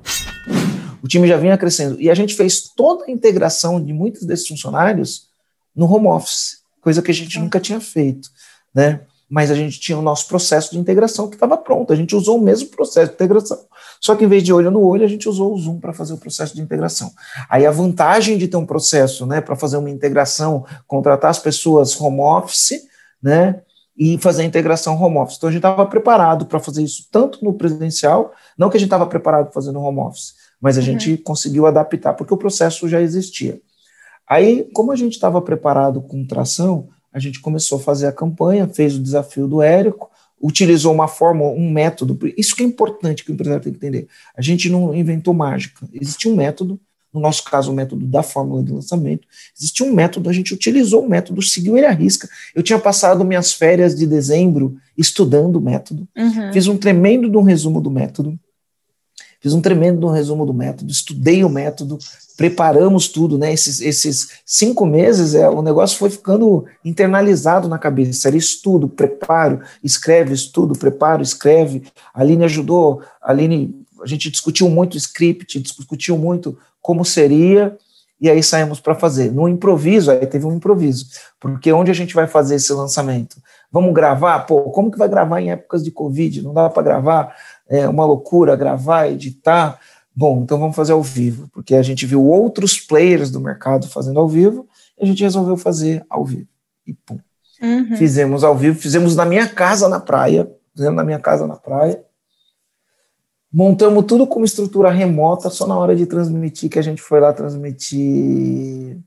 [1.02, 2.00] O time já vinha crescendo.
[2.00, 5.33] E a gente fez toda a integração de muitos desses funcionários
[5.74, 8.28] no home office, coisa que a gente nunca tinha feito,
[8.74, 9.00] né?
[9.28, 12.38] Mas a gente tinha o nosso processo de integração que estava pronto, a gente usou
[12.38, 13.58] o mesmo processo de integração.
[14.00, 16.12] Só que em vez de olho no olho, a gente usou o Zoom para fazer
[16.12, 17.10] o processo de integração.
[17.48, 21.98] Aí a vantagem de ter um processo, né, para fazer uma integração, contratar as pessoas
[21.98, 22.82] home office,
[23.22, 23.62] né,
[23.96, 25.36] e fazer a integração home office.
[25.36, 28.88] Então a gente estava preparado para fazer isso tanto no presencial, não que a gente
[28.88, 30.86] estava preparado para fazer no home office, mas a uhum.
[30.86, 33.60] gente conseguiu adaptar porque o processo já existia.
[34.28, 38.68] Aí, como a gente estava preparado com tração, a gente começou a fazer a campanha,
[38.68, 40.10] fez o desafio do Érico,
[40.42, 42.18] utilizou uma forma, um método.
[42.36, 44.08] Isso que é importante que o empresário tem que entender.
[44.36, 45.86] A gente não inventou mágica.
[45.92, 46.80] Existia um método,
[47.12, 49.26] no nosso caso, o método da fórmula de lançamento.
[49.56, 52.28] Existia um método, a gente utilizou o método, seguiu ele à risca.
[52.54, 56.52] Eu tinha passado minhas férias de dezembro estudando o método, uhum.
[56.52, 58.38] fiz um tremendo de um resumo do método.
[59.40, 61.98] Fiz um tremendo resumo do método, estudei o método,
[62.36, 63.52] preparamos tudo, né?
[63.52, 68.28] Esses, esses cinco meses, é, o negócio foi ficando internalizado na cabeça.
[68.28, 71.84] Era estudo, preparo, escreve, estudo, preparo, escreve.
[72.12, 77.76] A Aline ajudou, a Aline, a gente discutiu muito o script, discutiu muito como seria,
[78.20, 79.32] e aí saímos para fazer.
[79.32, 81.06] No improviso, aí teve um improviso,
[81.40, 83.36] porque onde a gente vai fazer esse lançamento?
[83.70, 84.40] Vamos gravar?
[84.40, 86.42] Pô, como que vai gravar em épocas de Covid?
[86.42, 87.34] Não dá para gravar?
[87.68, 89.78] é uma loucura gravar, editar.
[90.16, 94.20] Bom, então vamos fazer ao vivo, porque a gente viu outros players do mercado fazendo
[94.20, 96.48] ao vivo e a gente resolveu fazer ao vivo.
[96.86, 97.18] E pum.
[97.60, 97.96] Uhum.
[97.96, 102.04] Fizemos ao vivo, fizemos na minha casa na praia, fizemos na minha casa na praia.
[103.52, 107.32] Montamos tudo como estrutura remota, só na hora de transmitir que a gente foi lá
[107.32, 108.98] transmitir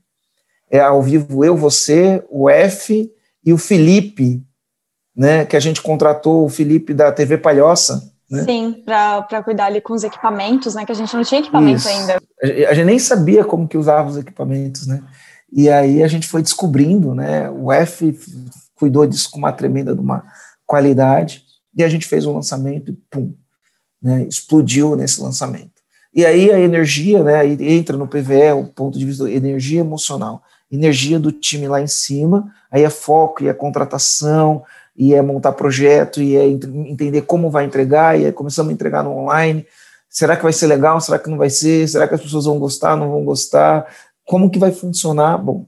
[0.70, 3.12] é, ao vivo eu, você, o F
[3.44, 4.42] e o Felipe,
[5.14, 8.07] né, que a gente contratou o Felipe da TV Palhoça.
[8.30, 8.44] Né?
[8.44, 10.84] Sim, para cuidar ali com os equipamentos, né?
[10.84, 11.88] Que a gente não tinha equipamento Isso.
[11.88, 12.20] ainda.
[12.42, 15.02] A gente nem sabia como que usava os equipamentos, né?
[15.50, 17.48] E aí a gente foi descobrindo, né?
[17.50, 18.18] O F
[18.74, 20.24] cuidou disso com uma tremenda de uma
[20.66, 21.42] qualidade,
[21.74, 23.34] e a gente fez um lançamento e pum,
[24.02, 25.78] né, explodiu nesse lançamento.
[26.14, 30.42] E aí a energia, né, entra no PVE, o ponto de vista da energia emocional,
[30.70, 34.62] energia do time lá em cima, aí é foco, e é contratação,
[34.98, 39.04] e é montar projeto, e é entender como vai entregar, e é começamos a entregar
[39.04, 39.64] no online,
[40.10, 42.58] será que vai ser legal, será que não vai ser, será que as pessoas vão
[42.58, 43.86] gostar, não vão gostar,
[44.24, 45.66] como que vai funcionar, bom,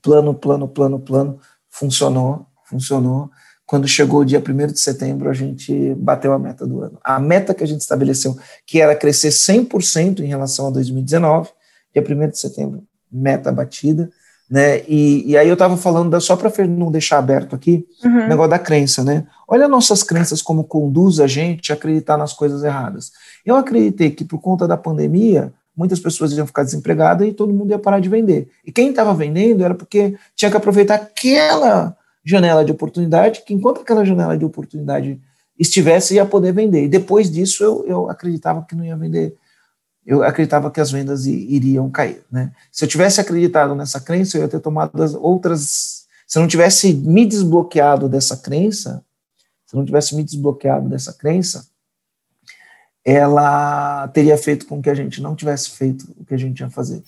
[0.00, 3.28] plano, plano, plano, plano, funcionou, funcionou,
[3.66, 6.98] quando chegou o dia 1 de setembro, a gente bateu a meta do ano.
[7.04, 11.50] A meta que a gente estabeleceu, que era crescer 100% em relação a 2019,
[11.92, 14.10] dia 1 de setembro, meta batida.
[14.50, 14.82] Né?
[14.88, 18.24] E, e aí eu estava falando, só para não deixar aberto aqui, uhum.
[18.24, 19.04] o negócio da crença.
[19.04, 19.26] Né?
[19.46, 23.12] Olha nossas crenças como conduz a gente a acreditar nas coisas erradas.
[23.44, 27.70] Eu acreditei que por conta da pandemia, muitas pessoas iam ficar desempregadas e todo mundo
[27.70, 28.48] ia parar de vender.
[28.66, 33.82] E quem estava vendendo era porque tinha que aproveitar aquela janela de oportunidade, que enquanto
[33.82, 35.20] aquela janela de oportunidade
[35.58, 36.84] estivesse, ia poder vender.
[36.84, 39.34] E depois disso, eu, eu acreditava que não ia vender,
[40.08, 42.24] eu acreditava que as vendas iriam cair.
[42.32, 42.50] Né?
[42.72, 44.90] Se eu tivesse acreditado nessa crença, eu ia ter tomado
[45.20, 46.06] outras.
[46.26, 49.04] Se eu não tivesse me desbloqueado dessa crença,
[49.66, 51.66] se eu não tivesse me desbloqueado dessa crença,
[53.04, 56.70] ela teria feito com que a gente não tivesse feito o que a gente ia
[56.70, 57.02] fazer.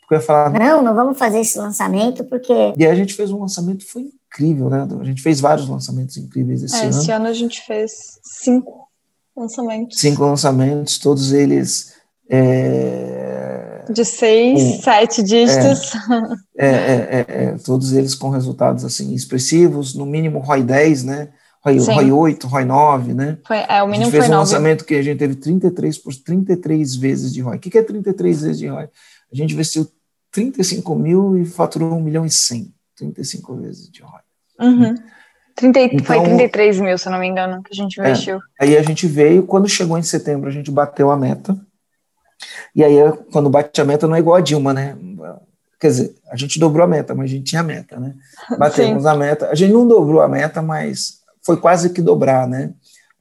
[0.00, 0.50] Porque eu ia falar.
[0.58, 2.72] Não, não vamos fazer esse lançamento, porque.
[2.74, 4.88] E aí a gente fez um lançamento, foi incrível, né?
[4.98, 6.88] A gente fez vários lançamentos incríveis esse é, ano.
[6.88, 8.88] Esse ano a gente fez cinco
[9.36, 10.00] lançamentos.
[10.00, 11.97] Cinco lançamentos, todos eles.
[12.30, 13.84] É...
[13.90, 15.92] De seis, um, sete dígitos.
[16.58, 21.28] É, é, é, é, todos eles com resultados assim expressivos, no mínimo ROI 10, né?
[21.64, 23.38] ROI, ROI 8, ROI 9, né?
[23.46, 24.38] Foi, é, o mínimo a gente fez um 9.
[24.40, 27.56] lançamento que a gente teve 33 por 33 vezes de ROI.
[27.56, 28.88] O que é 33 vezes de ROI?
[29.32, 29.86] A gente investiu
[30.32, 32.74] 35 mil e faturou 1 milhão e 100.
[32.96, 34.20] 35 vezes de ROI.
[34.60, 34.94] Uhum.
[35.54, 38.36] 30, então, foi 33 mil, se não me engano, que a gente investiu.
[38.60, 41.58] É, aí a gente veio, quando chegou em setembro, a gente bateu a meta.
[42.74, 42.96] E aí,
[43.32, 44.96] quando bate a meta, não é igual a Dilma, né?
[45.80, 48.14] Quer dizer, a gente dobrou a meta, mas a gente tinha meta, né?
[48.58, 49.08] Batemos Sim.
[49.08, 49.48] a meta.
[49.48, 52.72] A gente não dobrou a meta, mas foi quase que dobrar, né?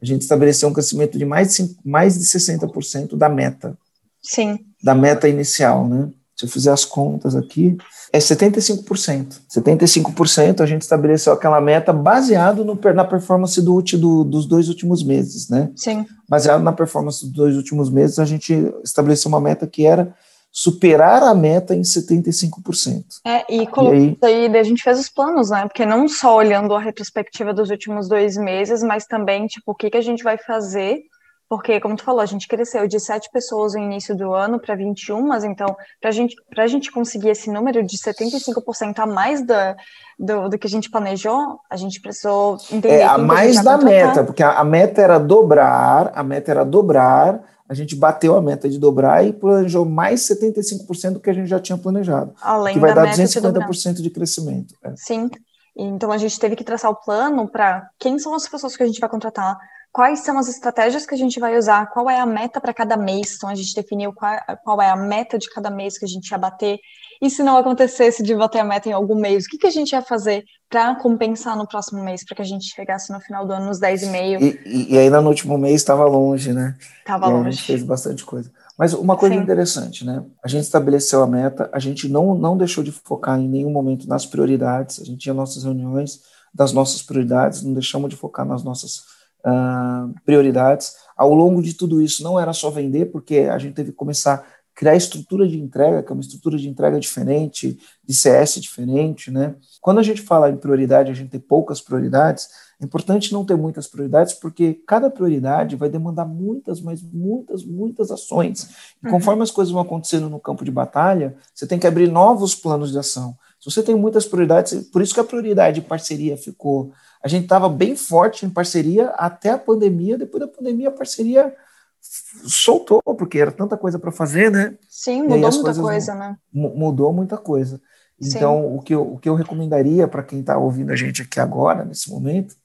[0.01, 3.77] A gente estabeleceu um crescimento de mais de, mais de 60% da meta.
[4.21, 4.59] Sim.
[4.83, 6.09] Da meta inicial, né?
[6.35, 7.77] Se eu fizer as contas aqui,
[8.11, 9.41] é 75%.
[9.49, 15.03] 75% a gente estabeleceu aquela meta baseado no, na performance do, do, dos dois últimos
[15.03, 15.71] meses, né?
[15.75, 16.05] Sim.
[16.27, 20.13] Baseado na performance dos dois últimos meses, a gente estabeleceu uma meta que era
[20.51, 23.03] superar a meta em 75%.
[23.25, 25.63] É, e, e aí, aí a gente fez os planos, né?
[25.63, 29.89] Porque não só olhando a retrospectiva dos últimos dois meses, mas também, tipo, o que,
[29.89, 31.03] que a gente vai fazer
[31.49, 34.75] porque, como tu falou, a gente cresceu de 7 pessoas no início do ano para
[34.75, 39.75] 21, mas então, para gente, a gente conseguir esse número de 75% a mais da,
[40.19, 42.99] do, do que a gente planejou, a gente precisou entender.
[42.99, 46.65] É, a mais a da meta, porque a, a, meta era dobrar, a meta era
[46.65, 51.33] dobrar, a gente bateu a meta de dobrar e planejou mais 75% do que a
[51.33, 52.33] gente já tinha planejado.
[52.41, 54.73] Além que vai dar 250% de, de crescimento.
[54.83, 54.93] É.
[54.97, 55.29] Sim.
[55.77, 58.85] Então a gente teve que traçar o plano para quem são as pessoas que a
[58.85, 59.57] gente vai contratar,
[59.91, 62.95] quais são as estratégias que a gente vai usar, qual é a meta para cada
[62.95, 66.07] mês, então a gente definiu qual, qual, é a meta de cada mês que a
[66.07, 66.79] gente ia bater,
[67.21, 69.71] e se não acontecesse de bater a meta em algum mês, o que, que a
[69.71, 73.45] gente ia fazer para compensar no próximo mês, para que a gente chegasse no final
[73.45, 74.41] do ano nos 10,5?
[74.41, 76.75] E, e, e ainda no último mês estava longe, né?
[76.99, 77.47] Estava longe.
[77.47, 78.51] A gente fez bastante coisa.
[78.77, 79.41] Mas uma coisa Sim.
[79.41, 80.23] interessante, né?
[80.43, 84.07] A gente estabeleceu a meta, a gente não, não deixou de focar em nenhum momento
[84.07, 86.21] nas prioridades, a gente tinha nossas reuniões
[86.53, 89.01] das nossas prioridades, não deixamos de focar nas nossas
[89.47, 90.93] uh, prioridades.
[91.15, 94.33] Ao longo de tudo isso, não era só vender, porque a gente teve que começar
[94.35, 94.43] a
[94.75, 99.55] criar estrutura de entrega, que é uma estrutura de entrega diferente, de CS diferente, né?
[99.81, 102.47] Quando a gente fala em prioridade, a gente tem poucas prioridades,
[102.79, 108.11] é importante não ter muitas prioridades, porque cada prioridade vai demandar muitas, mas muitas, muitas
[108.11, 108.69] ações.
[109.01, 109.13] E uhum.
[109.13, 112.91] conforme as coisas vão acontecendo no campo de batalha, você tem que abrir novos planos
[112.91, 113.35] de ação.
[113.59, 116.91] Se você tem muitas prioridades, por isso que a prioridade de parceria ficou
[117.23, 120.17] a gente estava bem forte em parceria até a pandemia.
[120.17, 121.53] Depois da pandemia, a parceria
[121.99, 124.77] soltou, porque era tanta coisa para fazer, né?
[124.87, 126.37] Sim, mudou muita coisa, né?
[126.53, 127.81] Mudou muita coisa.
[128.19, 131.39] Então, o que, eu, o que eu recomendaria para quem está ouvindo a gente aqui
[131.39, 132.55] agora, nesse momento,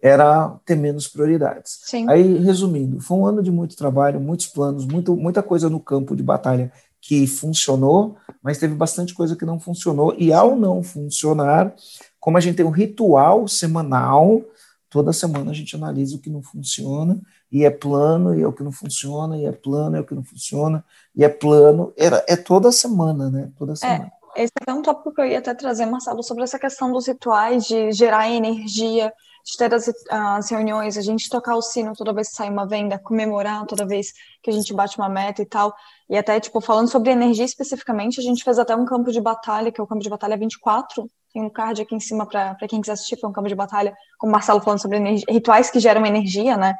[0.00, 1.80] era ter menos prioridades.
[1.84, 2.08] Sim.
[2.08, 6.14] Aí, resumindo, foi um ano de muito trabalho, muitos planos, muito, muita coisa no campo
[6.14, 6.72] de batalha
[7.08, 10.14] que funcionou, mas teve bastante coisa que não funcionou.
[10.18, 11.74] E ao não funcionar,
[12.20, 14.42] como a gente tem um ritual semanal,
[14.90, 17.18] toda semana a gente analisa o que não funciona,
[17.50, 20.04] e é plano, e é o que não funciona, e é plano, e é o
[20.04, 20.84] que não funciona,
[21.16, 21.94] e é plano.
[21.96, 23.50] Era, é toda semana, né?
[23.56, 24.12] Toda é, semana.
[24.36, 27.08] É, esse é um tópico que eu ia até trazer, Marcelo, sobre essa questão dos
[27.08, 29.10] rituais, de gerar energia,
[29.46, 32.66] de ter as, as, reuniões, a gente tocar o sino toda vez que sai uma
[32.66, 35.74] venda, comemorar toda vez que a gente bate uma meta e tal.
[36.10, 39.70] E até, tipo, falando sobre energia especificamente, a gente fez até um campo de batalha,
[39.70, 41.08] que é o campo de batalha 24.
[41.32, 43.94] Tem um card aqui em cima para quem quiser assistir, foi um campo de batalha,
[44.18, 46.74] com o Marcelo falando sobre energia, rituais que geram energia, né?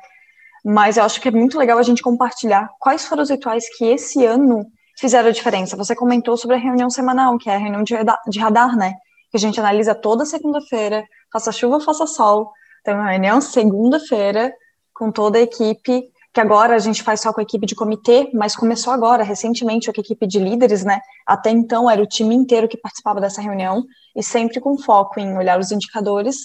[0.65, 3.85] Mas eu acho que é muito legal a gente compartilhar quais foram os rituais que
[3.85, 4.65] esse ano
[4.99, 5.77] fizeram a diferença.
[5.77, 8.95] Você comentou sobre a reunião semanal, que é a reunião de radar, de radar né?
[9.31, 12.51] Que a gente analisa toda segunda-feira, faça chuva, faça sol.
[12.83, 14.53] Tem uma reunião segunda-feira
[14.95, 18.31] com toda a equipe, que agora a gente faz só com a equipe de comitê,
[18.35, 21.01] mas começou agora, recentemente, com a equipe de líderes, né?
[21.27, 25.37] Até então era o time inteiro que participava dessa reunião, e sempre com foco em
[25.37, 26.37] olhar os indicadores,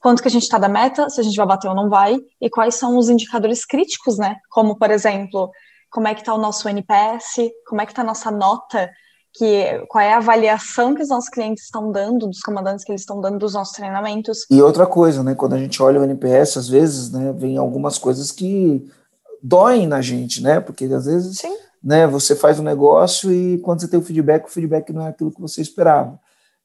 [0.00, 2.16] quanto que a gente está da meta, se a gente vai bater ou não vai,
[2.40, 4.36] e quais são os indicadores críticos, né?
[4.50, 5.50] Como, por exemplo,
[5.90, 8.90] como é que está o nosso NPS, como é que está a nossa nota
[9.36, 13.02] que qual é a avaliação que os nossos clientes estão dando, dos comandantes que eles
[13.02, 14.46] estão dando dos nossos treinamentos.
[14.48, 17.98] E outra coisa, né, quando a gente olha o NPS, às vezes, né, vem algumas
[17.98, 18.88] coisas que
[19.44, 21.54] doem na gente, né, porque às vezes, Sim.
[21.82, 25.10] né, você faz um negócio e quando você tem o feedback, o feedback não é
[25.10, 26.18] aquilo que você esperava.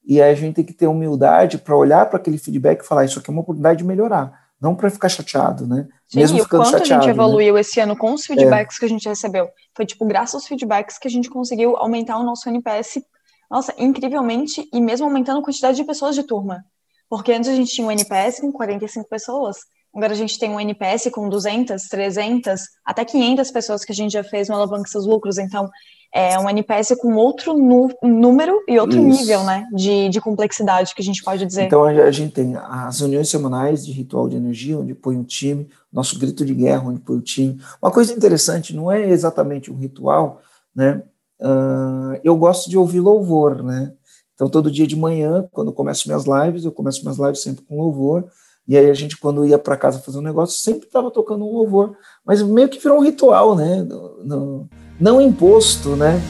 [0.06, 3.06] E aí a gente tem que ter humildade para olhar para aquele feedback e falar,
[3.06, 5.88] isso aqui é uma oportunidade de melhorar não para ficar chateado, né?
[6.08, 7.24] Sim, Mesmo e ficando quanto chateado, a gente né?
[7.24, 7.62] evoluiu né?
[7.62, 8.80] esse ano com os feedbacks é.
[8.80, 9.50] que a gente recebeu.
[9.74, 13.02] Foi, tipo, graças aos feedbacks que a gente conseguiu aumentar o nosso NPS,
[13.50, 16.64] nossa, incrivelmente, e mesmo aumentando a quantidade de pessoas de turma.
[17.10, 19.60] Porque antes a gente tinha um NPS com 45 pessoas,
[19.96, 24.12] agora a gente tem um NPS com 200, 300, até 500 pessoas que a gente
[24.12, 25.38] já fez no Alavanca Seus Lucros.
[25.38, 25.70] Então,
[26.14, 27.56] é um NPS com outro
[28.02, 29.22] número e outro Isso.
[29.22, 31.64] nível né, de, de complexidade que a gente pode dizer.
[31.64, 35.70] Então a gente tem as reuniões semanais de ritual de energia, onde põe um time,
[35.94, 37.60] nosso grito de guerra, onde põe o time.
[37.82, 40.42] Uma coisa interessante, não é exatamente um ritual,
[40.76, 41.04] né?
[41.40, 43.94] Uh, eu gosto de ouvir louvor, né?
[44.34, 47.78] Então todo dia de manhã, quando começo minhas lives, eu começo minhas lives sempre com
[47.78, 48.26] louvor.
[48.70, 51.52] E aí a gente, quando ia para casa fazer um negócio, sempre estava tocando um
[51.52, 51.98] louvor.
[52.24, 53.78] Mas meio que virou um ritual, né?
[53.82, 56.22] No, no, não imposto, né?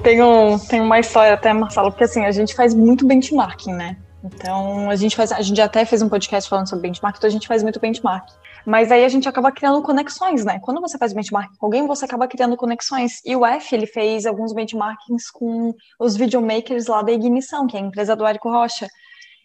[0.00, 3.96] Tem, um, tem uma história até, Marcelo, porque assim, a gente faz muito benchmarking, né?
[4.22, 7.32] Então, a gente faz, a gente até fez um podcast falando sobre benchmark, então a
[7.32, 8.30] gente faz muito benchmark.
[8.64, 10.60] Mas aí a gente acaba criando conexões, né?
[10.60, 13.20] Quando você faz benchmark com alguém, você acaba criando conexões.
[13.24, 17.80] E o F, ele fez alguns benchmarkings com os videomakers lá da Ignição, que é
[17.80, 18.86] a empresa do Érico Rocha.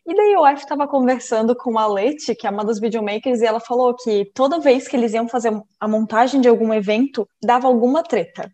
[0.09, 3.45] E daí o F estava conversando com a Leti, que é uma das videomakers, e
[3.45, 7.67] ela falou que toda vez que eles iam fazer a montagem de algum evento, dava
[7.67, 8.49] alguma treta.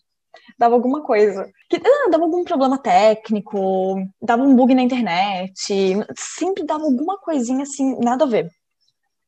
[0.60, 1.50] Dava alguma coisa.
[1.70, 5.54] Que, ah, dava algum problema técnico, dava um bug na internet,
[6.18, 8.50] sempre dava alguma coisinha assim, nada a ver.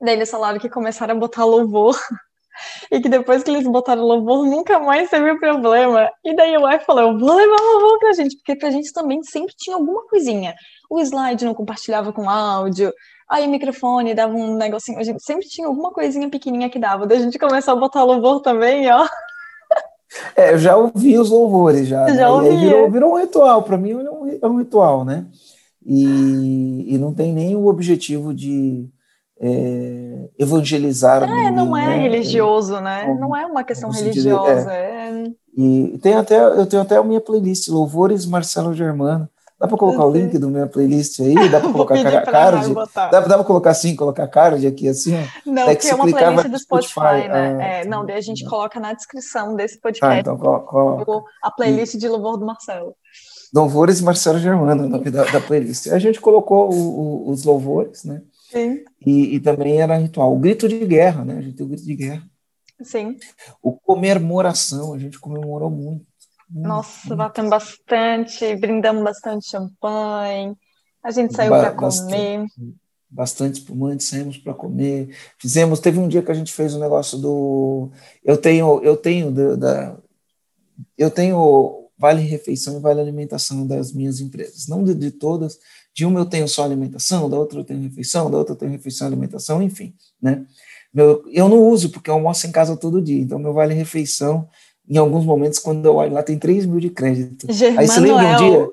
[0.01, 1.95] Daí eles falaram que começaram a botar louvor
[2.91, 6.09] e que depois que eles botaram louvor, nunca mais teve problema.
[6.23, 9.21] E daí o F falou: Eu vou levar louvor pra gente, porque pra gente também
[9.23, 10.55] sempre tinha alguma coisinha
[10.89, 12.93] o slide não compartilhava com áudio,
[13.29, 17.05] aí o microfone dava um negocinho, a gente sempre tinha alguma coisinha pequenininha que dava,
[17.05, 19.07] daí a gente começou a botar louvor também, ó.
[20.35, 22.07] É, eu já ouvi os louvores já.
[22.07, 22.29] Já né?
[22.29, 22.55] ouvi.
[22.55, 25.25] Virou, virou, um ritual, para mim é um, é um, ritual, né?
[25.85, 28.87] E, e não tem nem o objetivo de
[29.39, 31.23] é, evangelizar.
[31.23, 31.97] É, ninguém, não é né?
[31.97, 33.05] religioso, né?
[33.05, 34.71] Como, não é uma questão religiosa.
[34.71, 35.09] É.
[35.09, 35.31] é.
[35.55, 39.27] E tem até, eu tenho até a minha playlist, Louvores Marcelo Germano.
[39.59, 41.33] Dá para colocar o link do minha playlist aí?
[41.49, 42.73] Dá para colocar card?
[42.95, 45.15] Dá, dá para colocar assim, colocar card aqui assim?
[45.43, 47.57] Não, porque é uma playlist do Spotify, Spotify né?
[47.59, 50.15] Ah, é, não, daí a gente coloca na descrição desse podcast.
[50.15, 51.25] Ah, então coloca.
[51.41, 52.93] A playlist de louvor do Marcelo.
[53.51, 55.87] Louvores Marcelo Germano, o nome da, da playlist.
[55.87, 58.21] A gente colocou o, o, os louvores, né?
[58.49, 58.83] Sim.
[59.05, 60.33] E, e, também era ritual.
[60.33, 61.37] O grito de guerra, né?
[61.37, 62.23] A gente tem o grito de guerra.
[62.81, 63.17] Sim.
[63.61, 66.05] O comemoração, a gente comemorou muito.
[66.49, 70.55] Nossa, batemos bastante, brindamos bastante champanhe,
[71.03, 72.45] a gente saiu ba para comer.
[73.09, 75.15] Bastante espumante, saímos para comer.
[75.37, 77.91] Fizemos, teve um dia que a gente fez o um negócio do.
[78.23, 79.97] Eu tenho, eu tenho da, da
[80.97, 85.57] eu tenho vale refeição e vale alimentação das minhas empresas, não de, de, todas.
[85.97, 88.71] De uma eu tenho só alimentação, da outra eu tenho refeição, da outra eu tenho
[88.71, 90.45] refeição e alimentação, enfim, né?
[90.93, 94.47] Meu, eu não uso porque eu almoço em casa todo dia, então meu vale refeição
[94.87, 97.51] em alguns momentos, quando eu olho lá, tem 3 mil de crédito.
[97.51, 97.81] Germanoel.
[97.81, 98.69] Aí você lembra um dia?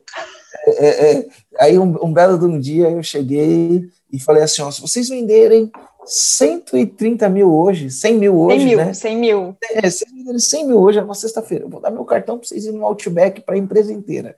[0.66, 4.60] É, é, é, aí um, um, belo de um dia eu cheguei e falei assim:
[4.60, 5.72] ó, se vocês venderem
[6.04, 8.92] 130 mil hoje, 100 mil hoje, 100 mil, né?
[8.92, 9.56] 100 mil.
[9.72, 11.64] É, se venderem 100 mil hoje, é uma sexta-feira.
[11.64, 14.36] Eu vou dar meu cartão para vocês irem no Outback para a empresa inteira.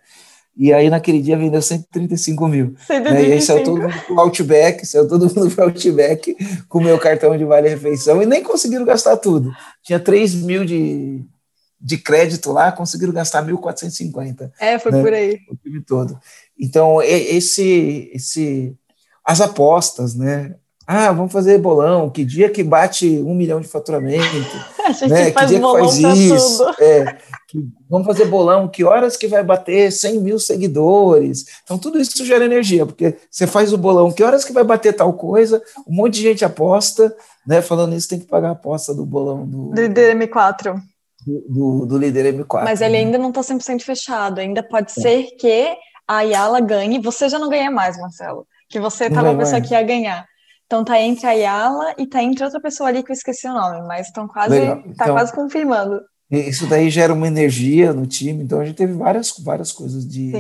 [0.57, 2.75] E aí, naquele dia, vendeu 135 mil.
[2.87, 3.11] 135.
[3.11, 3.29] Né?
[3.29, 6.37] E aí saiu todo mundo pro Outback, saiu todo mundo pro Outback
[6.67, 9.53] com o meu cartão de vale-refeição e nem conseguiram gastar tudo.
[9.83, 11.23] Tinha 3 mil de,
[11.79, 14.51] de crédito lá, conseguiram gastar 1.450.
[14.59, 15.03] É, foi né?
[15.03, 15.39] por aí.
[15.51, 16.19] O time todo.
[16.59, 18.75] Então, esse, esse,
[19.23, 20.55] as apostas, né?
[20.87, 22.09] Ah, vamos fazer bolão.
[22.09, 24.25] Que dia que bate um milhão de faturamento?
[24.87, 25.33] A gente né?
[25.33, 26.65] faz que dia que faz isso?
[26.79, 27.19] É,
[27.89, 28.69] vamos fazer bolão.
[28.69, 31.45] Que horas que vai bater 100 mil seguidores?
[31.65, 34.13] Então, tudo isso gera energia, porque você faz o bolão.
[34.13, 35.63] Que horas que vai bater tal coisa?
[35.87, 37.15] Um monte de gente aposta.
[37.47, 37.63] Né?
[37.63, 40.75] Falando isso, tem que pagar a aposta do bolão do, do M4.
[41.27, 42.65] Do, do, do líder M4.
[42.65, 42.99] Mas ele né?
[42.99, 44.41] ainda não está 100% fechado.
[44.41, 45.01] Ainda pode é.
[45.01, 45.77] ser que
[46.07, 47.01] a Ayala ganhe.
[47.01, 48.47] Você já não ganha mais, Marcelo.
[48.69, 50.27] Que você estava uma pessoa que ia ganhar.
[50.67, 53.53] Então tá entre a Yala e tá entre outra pessoa ali que eu esqueci o
[53.53, 56.01] nome, mas estão quase, tá então, quase confirmando.
[56.31, 60.33] Isso daí gera uma energia no time, então a gente teve várias, várias coisas de,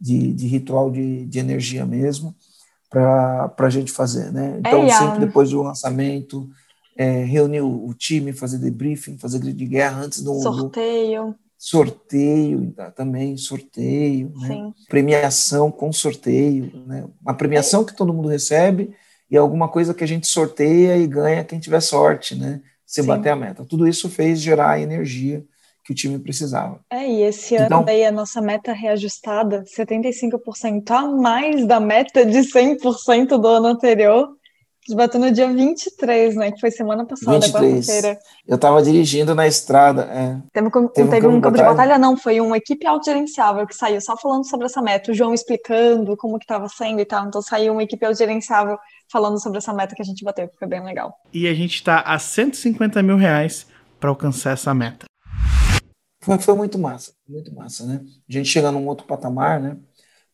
[0.00, 2.34] de, de, ritual de, de energia mesmo
[2.88, 4.56] para a gente fazer, né?
[4.60, 6.48] Então é, sempre depois do lançamento,
[6.96, 11.26] é, reunir o, o, time, fazer debriefing, fazer grito de guerra antes do sorteio.
[11.26, 14.72] Do, sorteio também, sorteio, né?
[14.88, 17.04] premiação com sorteio, né?
[17.20, 18.94] uma premiação que todo mundo recebe
[19.28, 22.62] e alguma coisa que a gente sorteia e ganha quem tiver sorte, né?
[22.88, 23.06] Se Sim.
[23.06, 23.66] bater a meta.
[23.66, 25.44] Tudo isso fez gerar a energia
[25.84, 26.80] que o time precisava.
[26.90, 32.24] É, e esse então, ano aí a nossa meta reajustada, 75% a mais da meta
[32.24, 34.30] de 100% do ano anterior,
[34.94, 36.50] bateu no dia 23, né?
[36.50, 38.18] Que foi semana passada, quarta-feira.
[38.46, 40.04] Eu estava dirigindo na estrada.
[40.04, 40.38] É.
[40.50, 41.98] Teve, um, teve, teve um, campo de batalha?
[41.98, 45.10] Não, foi uma equipe autogerenciável que saiu só falando sobre essa meta.
[45.10, 47.26] O João explicando como que estava sendo e tal.
[47.26, 48.78] Então saiu uma equipe autogerenciável
[49.10, 51.14] falando sobre essa meta que a gente bateu, que foi bem legal.
[51.32, 53.66] E a gente está a 150 mil reais
[53.98, 55.06] para alcançar essa meta.
[56.20, 58.04] Foi, foi muito massa, muito massa, né?
[58.28, 59.76] A gente chega num outro patamar, né?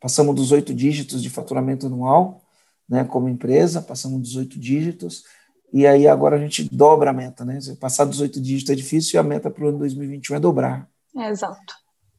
[0.01, 2.45] Passamos dos oito dígitos de faturamento anual
[2.89, 5.25] né, como empresa, passamos 18 dígitos,
[5.73, 7.59] e aí agora a gente dobra a meta, né?
[7.81, 10.89] Passar 18 dígitos é difícil e a meta para o ano 2021 é dobrar.
[11.17, 11.75] É, exato.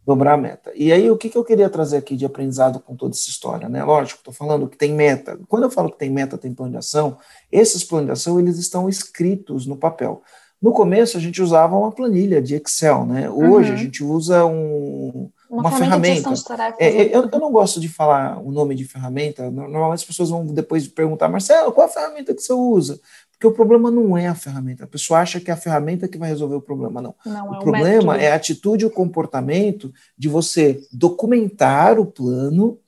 [0.05, 0.71] Dobrar a meta.
[0.75, 3.67] E aí, o que, que eu queria trazer aqui de aprendizado com toda essa história,
[3.67, 3.83] né?
[3.83, 5.39] Lógico, estou falando que tem meta.
[5.47, 7.17] Quando eu falo que tem meta, tem plano de ação,
[7.51, 10.21] esses planos de ação, eles estão escritos no papel.
[10.61, 13.29] No começo, a gente usava uma planilha de Excel, né?
[13.29, 13.75] Hoje, uhum.
[13.75, 16.33] a gente usa um, uma, uma ferramenta.
[16.79, 17.09] É, né?
[17.11, 19.49] eu, eu, não gosto de falar o nome de ferramenta.
[19.49, 22.99] Normalmente as pessoas vão depois perguntar, Marcelo, qual a ferramenta que você usa?
[23.31, 24.85] Porque o problema não é a ferramenta.
[24.85, 27.01] A pessoa acha que é a ferramenta que vai resolver o problema.
[27.01, 27.15] Não.
[27.25, 32.05] não o é problema o é a atitude e o comportamento de você documentar o
[32.05, 32.79] plano,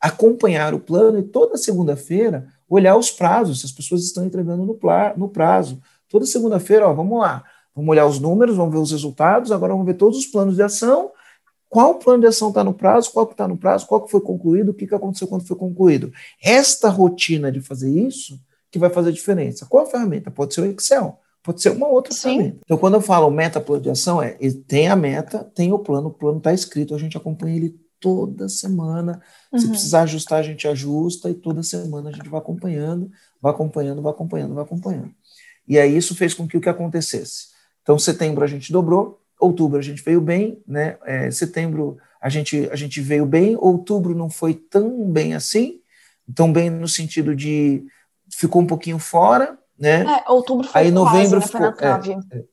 [0.00, 4.78] acompanhar o plano e toda segunda-feira olhar os prazos, se as pessoas estão entregando no,
[5.16, 5.80] no prazo.
[6.08, 7.44] Toda segunda-feira, vamos lá,
[7.74, 10.62] vamos olhar os números, vamos ver os resultados, agora vamos ver todos os planos de
[10.62, 11.11] ação
[11.72, 14.20] qual plano de ação está no prazo, qual que está no prazo, qual que foi
[14.20, 16.12] concluído, o que, que aconteceu quando foi concluído.
[16.38, 18.38] Esta rotina de fazer isso
[18.70, 19.64] que vai fazer a diferença.
[19.64, 20.30] Qual a ferramenta?
[20.30, 22.20] Pode ser o Excel, pode ser uma outra Sim.
[22.20, 22.58] ferramenta.
[22.62, 24.36] Então, quando eu falo meta, plano de ação, é
[24.68, 28.50] tem a meta, tem o plano, o plano está escrito, a gente acompanha ele toda
[28.50, 29.22] semana.
[29.50, 29.58] Uhum.
[29.58, 33.10] Se precisar ajustar, a gente ajusta e toda semana a gente vai acompanhando,
[33.40, 35.10] vai acompanhando, vai acompanhando, vai acompanhando.
[35.66, 37.46] E aí isso fez com que o que acontecesse?
[37.80, 40.96] Então, setembro a gente dobrou, Outubro a gente veio bem, né?
[41.04, 45.80] É, setembro a gente, a gente veio bem, outubro não foi tão bem assim,
[46.32, 47.84] tão bem no sentido de
[48.32, 50.04] ficou um pouquinho fora, né?
[50.04, 51.72] É, outubro foi Aí novembro quase, né?
[51.72, 52.44] ficou, é, é,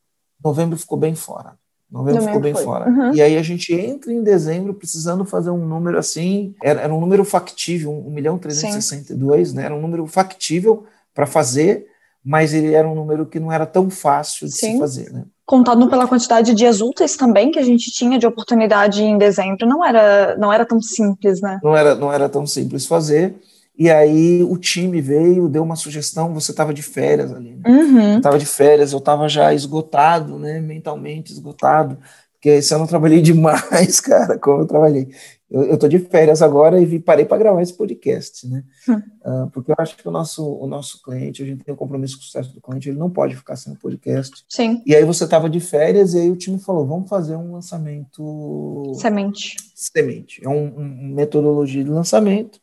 [0.44, 1.54] novembro ficou bem fora.
[1.92, 2.64] Novembro ficou bem foi.
[2.64, 2.90] fora.
[2.90, 3.14] Uhum.
[3.14, 7.00] E aí a gente entra em dezembro precisando fazer um número assim, era, era um
[7.00, 9.66] número factível, 1 milhão 362, né?
[9.66, 11.86] Era um número factível para fazer,
[12.24, 14.74] mas ele era um número que não era tão fácil de Sim.
[14.74, 15.24] se fazer, né?
[15.50, 19.66] contado pela quantidade de dias úteis também que a gente tinha de oportunidade em dezembro,
[19.66, 21.60] não era, não era tão simples, né?
[21.64, 23.34] Não era, não era tão simples fazer.
[23.76, 27.56] E aí o time veio, deu uma sugestão, você estava de férias ali.
[27.56, 27.64] Né?
[27.68, 28.18] Uhum.
[28.18, 30.60] Estava de férias, eu estava já esgotado, né?
[30.60, 31.98] Mentalmente esgotado.
[32.34, 35.10] Porque esse ano eu trabalhei demais, cara, como eu trabalhei
[35.50, 38.64] eu, tô de férias agora e vi, parei para gravar esse podcast, né?
[38.88, 42.18] Uh, porque eu acho que o nosso, o nosso cliente, a gente tem um compromisso
[42.18, 44.46] com o sucesso do cliente, ele não pode ficar sem o podcast.
[44.48, 44.84] Sim.
[44.86, 48.94] E aí você estava de férias e aí o time falou, vamos fazer um lançamento...
[48.96, 49.56] Semente.
[49.74, 50.46] Semente.
[50.46, 52.60] É uma um metodologia de lançamento.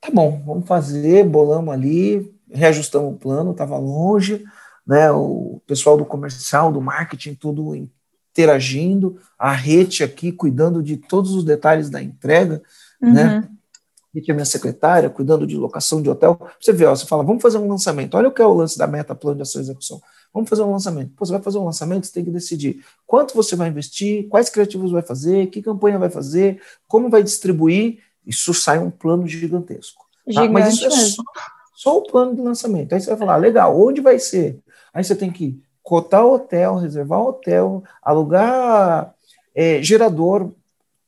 [0.00, 4.44] Tá bom, vamos fazer, bolamos ali, reajustamos o plano, estava longe,
[4.86, 5.10] né?
[5.10, 7.74] O pessoal do comercial, do marketing, tudo
[8.34, 12.60] interagindo, a rede aqui cuidando de todos os detalhes da entrega,
[13.00, 13.08] né?
[13.08, 13.12] uhum.
[13.14, 13.48] né?
[14.12, 16.40] E a minha secretária cuidando de locação de hotel.
[16.60, 18.16] Você vê, ó, você fala, vamos fazer um lançamento.
[18.16, 20.00] Olha o que é o lance da meta, plano de ação e execução.
[20.32, 21.12] Vamos fazer um lançamento.
[21.16, 24.48] Pô, você vai fazer um lançamento, você tem que decidir quanto você vai investir, quais
[24.48, 27.98] criativos vai fazer, que campanha vai fazer, como vai distribuir.
[28.24, 30.04] Isso sai um plano gigantesco.
[30.32, 30.48] Tá?
[30.48, 31.22] Mas isso é só,
[31.74, 32.92] só, o plano de lançamento.
[32.92, 34.60] Aí você vai falar, legal, onde vai ser?
[34.92, 39.14] Aí você tem que cotar hotel, reservar hotel, alugar
[39.54, 40.50] é, gerador,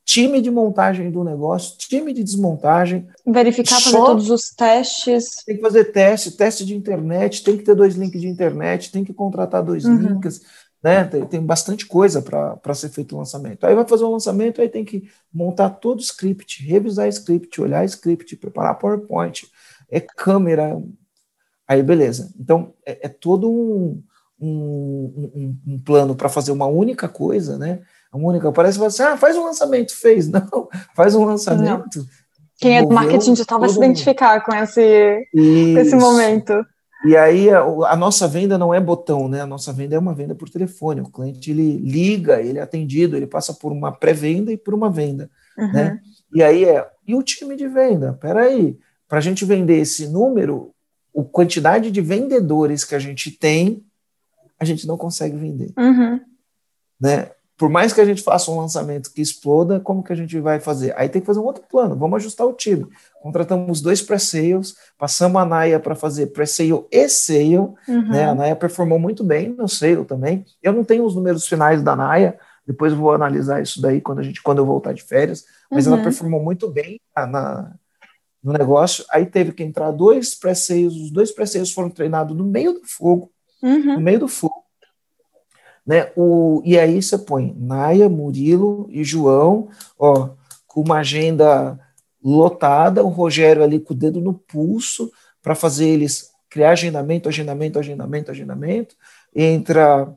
[0.05, 3.09] time de montagem do negócio, time de desmontagem.
[3.27, 5.43] Verificar, fazer todos os testes.
[5.45, 9.03] Tem que fazer teste, teste de internet, tem que ter dois links de internet, tem
[9.03, 9.97] que contratar dois uhum.
[9.97, 10.43] links,
[10.83, 11.05] né?
[11.05, 13.65] Tem, tem bastante coisa para ser feito o lançamento.
[13.65, 17.85] Aí vai fazer o lançamento, aí tem que montar todo o script, revisar script, olhar
[17.87, 19.49] script, preparar PowerPoint,
[19.91, 20.79] é câmera.
[21.67, 22.31] Aí beleza.
[22.39, 24.03] Então é, é todo um,
[24.41, 27.81] um, um, um plano para fazer uma única coisa, né?
[28.13, 30.29] A Mônica parece assim, ah, faz um lançamento, fez.
[30.31, 31.99] Não, faz um lançamento.
[31.99, 32.07] Não.
[32.59, 36.55] Quem é do marketing digital vai se identificar com esse, esse momento.
[37.05, 39.43] E aí a, a, nossa venda não é botão, né?
[39.43, 41.03] A nossa venda é uma venda por telefone.
[41.03, 44.91] O cliente ele liga, ele é atendido, ele passa por uma pré-venda e por uma
[44.91, 45.73] venda, uhum.
[45.73, 46.01] né?
[46.35, 48.15] E aí é e o time de venda.
[48.15, 50.71] Peraí, para a gente vender esse número,
[51.17, 53.85] a quantidade de vendedores que a gente tem,
[54.59, 56.21] a gente não consegue vender, uhum.
[57.01, 57.31] né?
[57.57, 60.61] por mais que a gente faça um lançamento que exploda, como que a gente vai
[60.61, 60.95] fazer?
[60.97, 62.87] Aí tem que fazer um outro plano, vamos ajustar o time.
[63.23, 68.09] Contratamos dois pré-sales, passamos a Naya para fazer pré-sale e sale, uhum.
[68.09, 68.27] né?
[68.27, 70.45] A Naya performou muito bem no sale também.
[70.63, 74.23] Eu não tenho os números finais da Naya, depois vou analisar isso daí quando, a
[74.23, 75.95] gente, quando eu voltar de férias, mas uhum.
[75.95, 77.73] ela performou muito bem na,
[78.45, 79.03] no negócio.
[79.11, 83.31] Aí teve que entrar dois pré-sales, os dois pré-sales foram treinados no meio do fogo,
[83.67, 83.95] uhum.
[83.95, 84.65] no meio do fogo,
[85.87, 86.11] né?
[86.17, 90.31] O, e aí você põe Naia, Murilo e João, ó,
[90.67, 91.79] com uma agenda
[92.23, 95.11] lotada, o Rogério ali com o dedo no pulso
[95.41, 98.97] para fazer eles criar agendamento, agendamento, agendamento, agendamento.
[99.35, 100.13] Entra,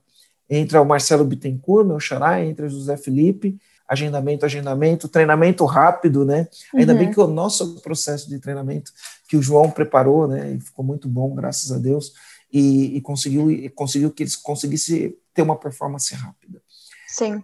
[0.49, 6.47] entra o Marcelo Bittencourt, meu xará, entra o José Felipe, agendamento, agendamento, treinamento rápido, né?
[6.73, 6.99] Ainda uhum.
[6.99, 8.91] bem que o nosso processo de treinamento
[9.27, 10.53] que o João preparou, né?
[10.53, 12.13] E ficou muito bom, graças a Deus,
[12.51, 16.61] e, e conseguiu, e conseguiu que eles conseguissem ter uma performance rápida.
[17.07, 17.43] Sim.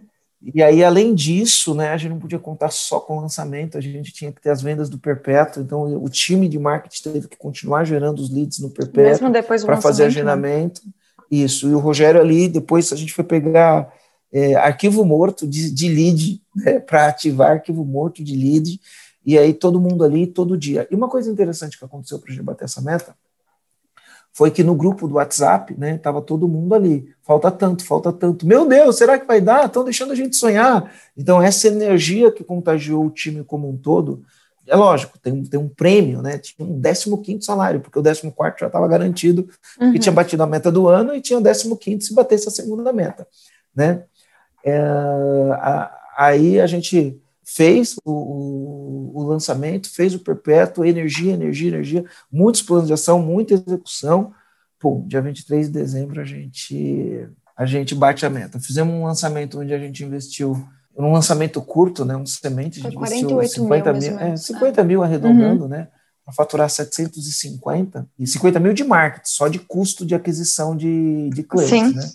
[0.54, 3.80] E aí, além disso, né, a gente não podia contar só com o lançamento, a
[3.80, 7.36] gente tinha que ter as vendas do perpétuo, então o time de marketing teve que
[7.36, 9.32] continuar gerando os leads no perpétuo
[9.64, 10.08] para fazer né?
[10.08, 10.82] agendamento.
[10.84, 10.92] Né?
[11.30, 13.92] Isso, e o Rogério ali, depois a gente foi pegar
[14.32, 18.80] é, arquivo morto de, de lead, né, para ativar arquivo morto de lead,
[19.24, 20.86] e aí todo mundo ali, todo dia.
[20.90, 23.16] E uma coisa interessante que aconteceu para a gente bater essa meta
[24.36, 28.46] foi que no grupo do WhatsApp, né, tava todo mundo ali, falta tanto, falta tanto.
[28.46, 29.64] Meu Deus, será que vai dar?
[29.64, 30.92] Estão deixando a gente sonhar.
[31.16, 34.22] Então essa energia que contagiou o time como um todo,
[34.66, 36.36] é lógico, tem, tem um prêmio, né?
[36.36, 36.78] Tinha um
[37.22, 38.30] 15 salário, porque o 14
[38.60, 39.48] já estava garantido
[39.80, 39.92] uhum.
[39.92, 42.92] que tinha batido a meta do ano e tinha o 15 se batesse a segunda
[42.92, 43.26] meta,
[43.74, 44.02] né?
[44.62, 44.78] É,
[45.52, 52.04] a, aí a gente fez o, o, o, lançamento, fez o perpétuo, energia, energia, energia,
[52.30, 54.32] muitos planos de ação, muita execução.
[54.80, 58.58] Pô, dia 23 de dezembro a gente, a gente bate a meta.
[58.58, 60.60] Fizemos um lançamento onde a gente investiu
[60.98, 65.02] um lançamento curto, né, um semente, a gente investiu 50 mil, mil é, 50 mil
[65.02, 65.68] arredondando, uhum.
[65.68, 65.88] né,
[66.24, 71.42] para faturar 750 e 50 mil de marketing, só de custo de aquisição de, de
[71.42, 71.94] clientes, Sim.
[71.94, 72.10] né?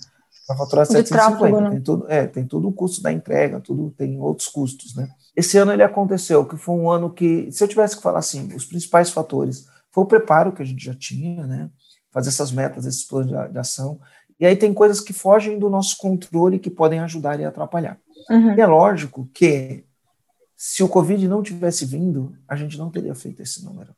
[0.48, 1.38] Para faturar 750.
[1.38, 1.70] Tráfego, né?
[1.70, 5.08] tem, todo, é, tem todo o custo da entrega, tudo tem outros custos, né?
[5.36, 8.54] Esse ano ele aconteceu, que foi um ano que, se eu tivesse que falar assim,
[8.54, 11.70] os principais fatores foi o preparo que a gente já tinha, né?
[12.12, 14.00] Fazer essas metas, esses planos de, de ação.
[14.40, 17.98] E aí tem coisas que fogem do nosso controle que podem ajudar e atrapalhar.
[18.30, 18.56] Uhum.
[18.56, 19.86] E é lógico que
[20.58, 23.96] se o Covid não tivesse vindo, a gente não teria feito esse número.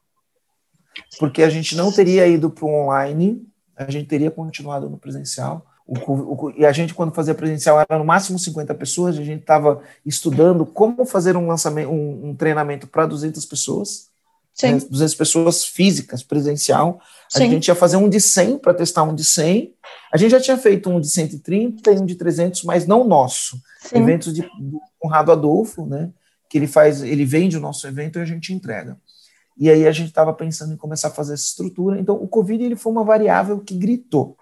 [1.20, 5.66] Porque a gente não teria ido para o online, a gente teria continuado no presencial,
[5.86, 9.18] o, o, e a gente, quando fazia presencial, era no máximo 50 pessoas.
[9.18, 14.08] A gente estava estudando como fazer um lançamento, um, um treinamento para 200 pessoas.
[14.54, 14.74] Sim.
[14.74, 17.02] Né, 200 pessoas físicas, presencial.
[17.34, 17.50] A Sim.
[17.50, 19.74] gente ia fazer um de 100 para testar um de 100.
[20.14, 23.58] A gente já tinha feito um de 130 e um de 300, mas não nosso.
[23.82, 23.98] Sim.
[23.98, 26.12] Eventos de, do Conrado Adolfo, né?
[26.50, 28.98] Que ele faz, ele vende o nosso evento e a gente entrega.
[29.58, 32.00] E aí a gente estava pensando em começar a fazer essa estrutura.
[32.00, 34.38] Então, o Covid ele foi uma variável que gritou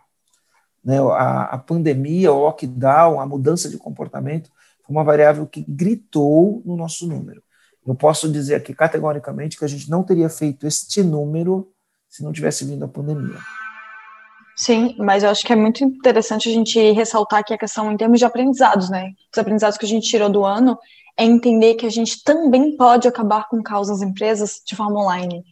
[0.84, 4.50] né, a, a pandemia, o lockdown, a mudança de comportamento,
[4.86, 7.42] foi uma variável que gritou no nosso número.
[7.86, 11.72] Eu posso dizer aqui categoricamente que a gente não teria feito este número
[12.08, 13.40] se não tivesse vindo a pandemia.
[14.56, 17.98] Sim, mas eu acho que é muito interessante a gente ressaltar aqui a questão em
[17.98, 19.12] termos de aprendizados, né?
[19.34, 20.78] Os aprendizados que a gente tirou do ano
[21.18, 25.44] é entender que a gente também pode acabar com causas empresas de forma online.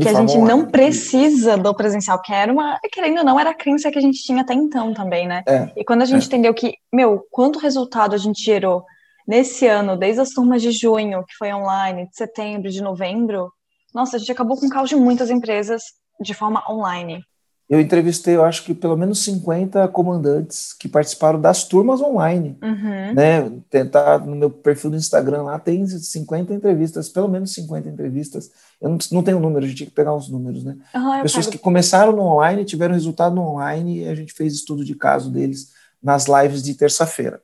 [0.00, 0.48] Que a gente online.
[0.48, 4.02] não precisa do presencial, que era uma, querendo ou não, era a crença que a
[4.02, 5.42] gente tinha até então também, né?
[5.48, 6.26] É, e quando a gente é.
[6.26, 8.84] entendeu que, meu, quanto resultado a gente gerou
[9.26, 13.50] nesse ano, desde as turmas de junho, que foi online, de setembro, de novembro,
[13.94, 15.82] nossa, a gente acabou com o caos de muitas empresas
[16.20, 17.22] de forma online.
[17.68, 22.56] Eu entrevistei, eu acho que pelo menos 50 comandantes que participaram das turmas online.
[22.62, 23.14] Uhum.
[23.14, 23.52] Né?
[23.68, 28.50] Tentar no meu perfil do Instagram lá tem 50 entrevistas, pelo menos 50 entrevistas.
[28.80, 30.76] Eu não, não tenho número, a gente tinha que pegar os números, né?
[30.94, 34.84] Uhum, Pessoas que começaram no online, tiveram resultado no online e a gente fez estudo
[34.84, 37.40] de caso deles nas lives de terça-feira.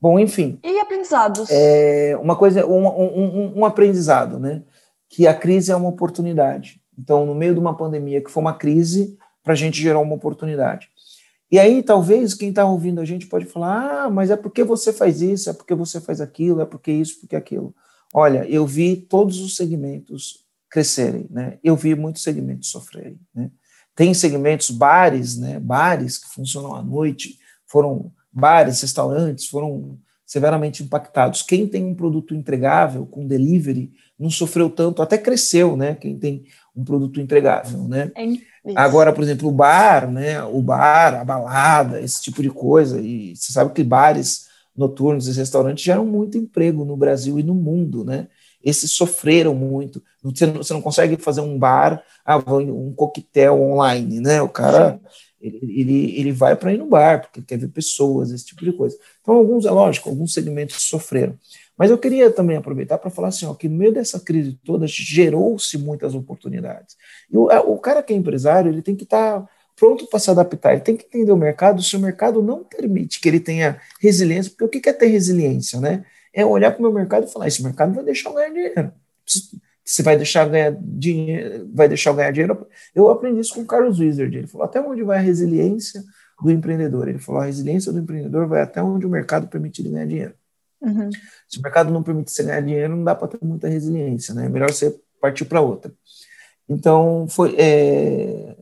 [0.00, 0.58] Bom, enfim.
[0.64, 1.48] E aprendizados?
[1.50, 4.62] É uma coisa, um, um, um, aprendizado, né?
[5.10, 6.80] Que a crise é uma oportunidade.
[6.96, 9.18] Então, no meio de uma pandemia que foi uma crise,
[9.48, 10.90] para a gente gerar uma oportunidade.
[11.50, 14.92] E aí, talvez, quem está ouvindo a gente pode falar: ah, mas é porque você
[14.92, 17.74] faz isso, é porque você faz aquilo, é porque isso, porque aquilo.
[18.12, 21.58] Olha, eu vi todos os segmentos crescerem, né?
[21.64, 23.50] Eu vi muitos segmentos sofrerem, né?
[23.96, 25.58] Tem segmentos, bares, né?
[25.58, 31.40] Bares que funcionam à noite, foram bares, restaurantes foram severamente impactados.
[31.40, 35.94] Quem tem um produto entregável com delivery não sofreu tanto, até cresceu, né?
[35.94, 36.44] Quem tem
[36.76, 38.12] um produto entregável, né?
[38.14, 38.24] É
[38.76, 40.42] Agora, por exemplo, o bar, né?
[40.44, 43.00] O bar, a balada, esse tipo de coisa.
[43.00, 47.54] E você sabe que bares noturnos e restaurantes geram muito emprego no Brasil e no
[47.54, 48.28] mundo, né?
[48.62, 50.02] Esses sofreram muito.
[50.22, 54.42] Você não, você não consegue fazer um bar, ah, um coquetel online, né?
[54.42, 55.00] O cara
[55.40, 58.72] ele, ele, ele vai para ir no bar, porque quer ver pessoas, esse tipo de
[58.72, 58.96] coisa.
[59.20, 61.38] Então, alguns, é lógico, alguns segmentos sofreram.
[61.78, 64.86] Mas eu queria também aproveitar para falar assim, ó, que no meio dessa crise toda
[64.86, 66.96] gerou-se muitas oportunidades.
[67.30, 70.30] E o, o, cara que é empresário, ele tem que estar tá pronto para se
[70.30, 73.80] adaptar, ele tem que entender o mercado, se o mercado não permite que ele tenha
[74.00, 76.04] resiliência, porque o que é ter resiliência, né?
[76.34, 78.92] É olhar para o meu mercado e falar, esse mercado vai deixar eu ganhar dinheiro
[79.88, 82.66] se vai deixar ganhar dinheiro, vai deixar ganhar dinheiro.
[82.94, 84.36] Eu aprendi isso com o Carlos Wizard.
[84.36, 86.04] Ele falou até onde vai a resiliência
[86.42, 87.08] do empreendedor.
[87.08, 90.34] Ele falou a resiliência do empreendedor vai até onde o mercado permite ele ganhar dinheiro.
[90.82, 91.08] Uhum.
[91.48, 94.46] Se o mercado não permite você ganhar dinheiro, não dá para ter muita resiliência, né?
[94.46, 95.92] É melhor você partir para outra.
[96.68, 98.56] Então foi, é,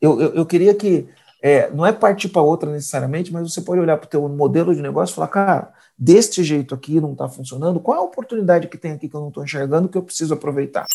[0.00, 1.08] eu, eu, eu queria que
[1.42, 4.74] é, não é partir para outra necessariamente, mas você pode olhar para o teu modelo
[4.74, 8.68] de negócio e falar, cara, deste jeito aqui não está funcionando, qual é a oportunidade
[8.68, 10.86] que tem aqui que eu não estou enxergando que eu preciso aproveitar?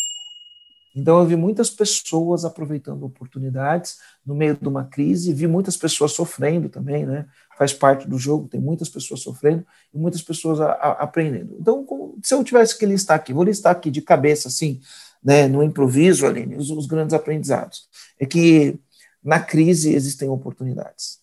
[0.96, 6.14] Então eu vi muitas pessoas aproveitando oportunidades no meio de uma crise, vi muitas pessoas
[6.14, 7.28] sofrendo também, né?
[7.60, 11.58] Faz parte do jogo, tem muitas pessoas sofrendo e muitas pessoas a, a, aprendendo.
[11.60, 11.86] Então,
[12.24, 14.80] se eu tivesse que listar aqui, vou listar aqui de cabeça, assim,
[15.22, 17.90] né, no improviso, Aline, os, os grandes aprendizados.
[18.18, 18.80] É que
[19.22, 21.20] na crise existem oportunidades.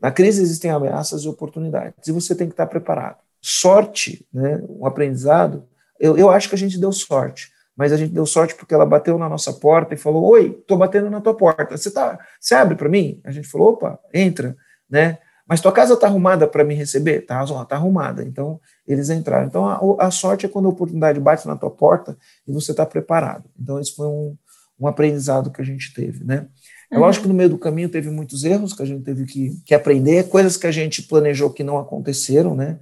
[0.00, 3.18] Na crise existem ameaças e oportunidades, e você tem que estar preparado.
[3.42, 5.68] Sorte, né, um aprendizado,
[6.00, 8.86] eu, eu acho que a gente deu sorte, mas a gente deu sorte porque ela
[8.86, 12.18] bateu na nossa porta e falou: Oi, estou batendo na tua porta, você, tá,
[12.52, 13.20] abre para mim?
[13.24, 14.56] A gente falou: opa, entra,
[14.88, 15.18] né?
[15.48, 17.20] Mas tua casa está arrumada para me receber?
[17.20, 18.24] Tá, tá arrumada.
[18.24, 19.46] Então, eles entraram.
[19.46, 22.16] Então, a, a, sorte é quando a oportunidade bate na tua porta
[22.46, 23.44] e você está preparado.
[23.58, 24.36] Então, esse foi um,
[24.80, 26.48] um aprendizado que a gente teve, né?
[26.90, 29.60] É lógico que no meio do caminho teve muitos erros que a gente teve que,
[29.64, 32.78] que aprender, coisas que a gente planejou que não aconteceram, né?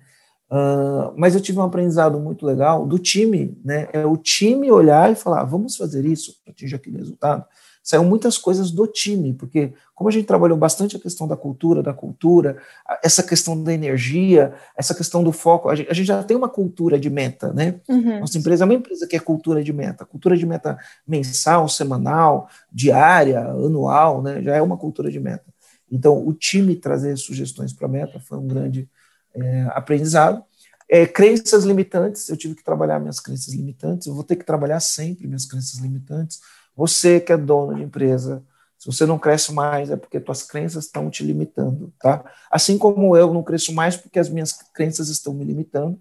[0.51, 3.89] Uh, mas eu tive um aprendizado muito legal do time, né?
[3.93, 7.45] É o time olhar e falar, vamos fazer isso para atingir aquele resultado
[7.85, 11.83] saiu muitas coisas do time, porque como a gente trabalhou bastante a questão da cultura,
[11.83, 12.57] da cultura,
[13.03, 16.49] essa questão da energia, essa questão do foco, a gente, a gente já tem uma
[16.49, 17.79] cultura de meta, né?
[17.87, 18.21] Uhum.
[18.21, 22.49] Nossa empresa é uma empresa que é cultura de meta, cultura de meta mensal, semanal,
[22.73, 24.43] diária, anual, né?
[24.43, 25.45] Já é uma cultura de meta.
[25.93, 28.89] Então, o time trazer sugestões para a meta foi um grande
[29.35, 30.43] é, aprendizado.
[30.89, 34.81] É, crenças limitantes, eu tive que trabalhar minhas crenças limitantes, eu vou ter que trabalhar
[34.81, 36.41] sempre minhas crenças limitantes,
[36.77, 38.43] você que é dono de empresa,
[38.79, 42.25] se você não cresce mais é porque tuas crenças estão te limitando, tá?
[42.51, 45.99] Assim como eu não cresço mais porque as minhas crenças estão me limitando,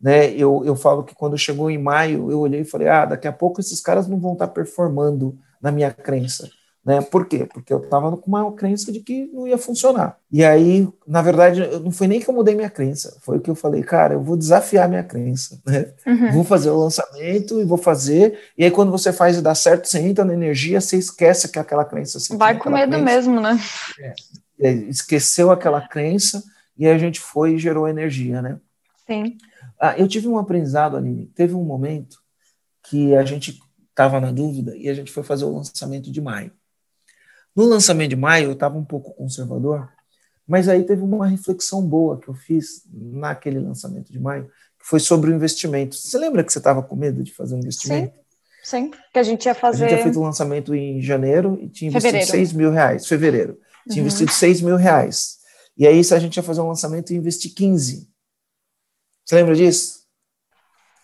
[0.00, 0.30] né?
[0.32, 3.32] Eu, eu falo que quando chegou em maio, eu olhei e falei, ah, daqui a
[3.32, 6.48] pouco esses caras não vão estar performando na minha crença.
[6.84, 7.00] Né?
[7.00, 7.46] Por quê?
[7.46, 10.18] Porque eu estava com uma crença de que não ia funcionar.
[10.30, 13.54] E aí, na verdade, não foi nem que eu mudei minha crença, foi que eu
[13.54, 15.58] falei, cara, eu vou desafiar minha crença.
[15.66, 15.92] Né?
[16.06, 16.32] Uhum.
[16.32, 18.38] Vou fazer o lançamento e vou fazer.
[18.58, 21.58] E aí, quando você faz e dá certo, você entra na energia, você esquece que
[21.58, 22.18] aquela crença.
[22.36, 23.58] Vai com medo crença, mesmo, né?
[24.60, 26.42] É, esqueceu aquela crença
[26.76, 28.58] e aí a gente foi e gerou energia, né?
[29.06, 29.38] Sim.
[29.80, 31.26] Ah, eu tive um aprendizado, Aline.
[31.34, 32.18] Teve um momento
[32.82, 33.58] que a gente
[33.88, 36.52] estava na dúvida e a gente foi fazer o lançamento de maio.
[37.54, 39.88] No lançamento de maio, eu estava um pouco conservador,
[40.46, 44.44] mas aí teve uma reflexão boa que eu fiz naquele lançamento de maio,
[44.78, 45.96] que foi sobre o investimento.
[45.96, 48.14] Você lembra que você estava com medo de fazer um investimento?
[48.62, 49.84] Sim, sim, que a gente ia fazer...
[49.84, 52.30] A gente tinha feito o um lançamento em janeiro e tinha investido fevereiro.
[52.30, 53.58] 6 mil reais, fevereiro.
[53.88, 54.08] Tinha uhum.
[54.08, 55.38] investido 6 mil reais.
[55.76, 58.08] E aí, se a gente ia fazer um lançamento e investir 15.
[59.24, 60.04] Você lembra disso?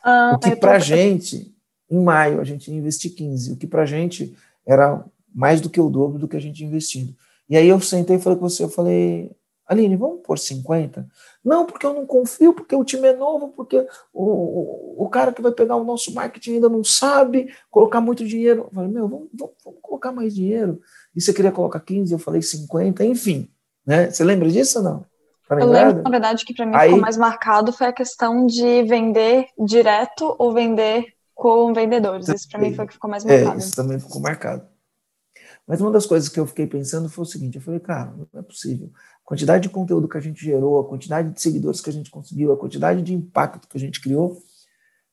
[0.03, 0.85] Ah, o que para a tô...
[0.85, 1.55] gente,
[1.91, 3.53] em maio, a gente ia investir 15.
[3.53, 4.37] O que para a gente
[4.67, 5.05] era
[5.35, 7.15] mais do que o dobro do que a gente investindo.
[7.49, 9.31] E aí eu sentei e falei com você, eu falei,
[9.71, 11.07] Aline, vamos por 50?
[11.45, 15.33] Não, porque eu não confio, porque o time é novo, porque o, o, o cara
[15.33, 18.63] que vai pegar o nosso marketing ainda não sabe colocar muito dinheiro.
[18.63, 20.81] Eu falei, meu, vamos, vamos, vamos colocar mais dinheiro.
[21.15, 23.49] E você queria colocar 15, eu falei 50, enfim.
[23.87, 24.11] Né?
[24.11, 25.07] Você lembra disso ou não?
[25.49, 28.47] Tá eu lembro, na verdade, que para mim Aí, ficou mais marcado foi a questão
[28.47, 32.29] de vender direto ou vender com vendedores.
[32.29, 33.57] Isso para mim foi o que ficou mais é, marcado.
[33.57, 34.65] É, isso também ficou marcado.
[35.71, 38.41] Mas uma das coisas que eu fiquei pensando foi o seguinte: eu falei, cara, não
[38.41, 38.91] é possível.
[39.25, 42.11] A quantidade de conteúdo que a gente gerou, a quantidade de seguidores que a gente
[42.11, 44.37] conseguiu, a quantidade de impacto que a gente criou,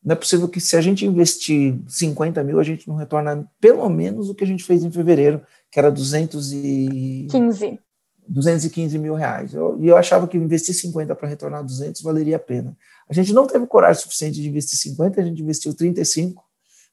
[0.03, 3.87] não é possível que se a gente investir 50 mil, a gente não retorna pelo
[3.87, 7.79] menos o que a gente fez em fevereiro, que era 215.
[8.27, 9.53] 215 mil reais.
[9.53, 12.75] Eu, e eu achava que investir 50 para retornar 200 valeria a pena.
[13.07, 16.43] A gente não teve coragem suficiente de investir 50, a gente investiu 35,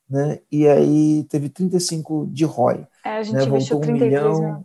[0.09, 0.38] né?
[0.50, 2.86] E aí teve 35 de ROI.
[3.05, 3.44] É, a gente né?
[3.44, 4.64] investiu Voltou 33 um milhão,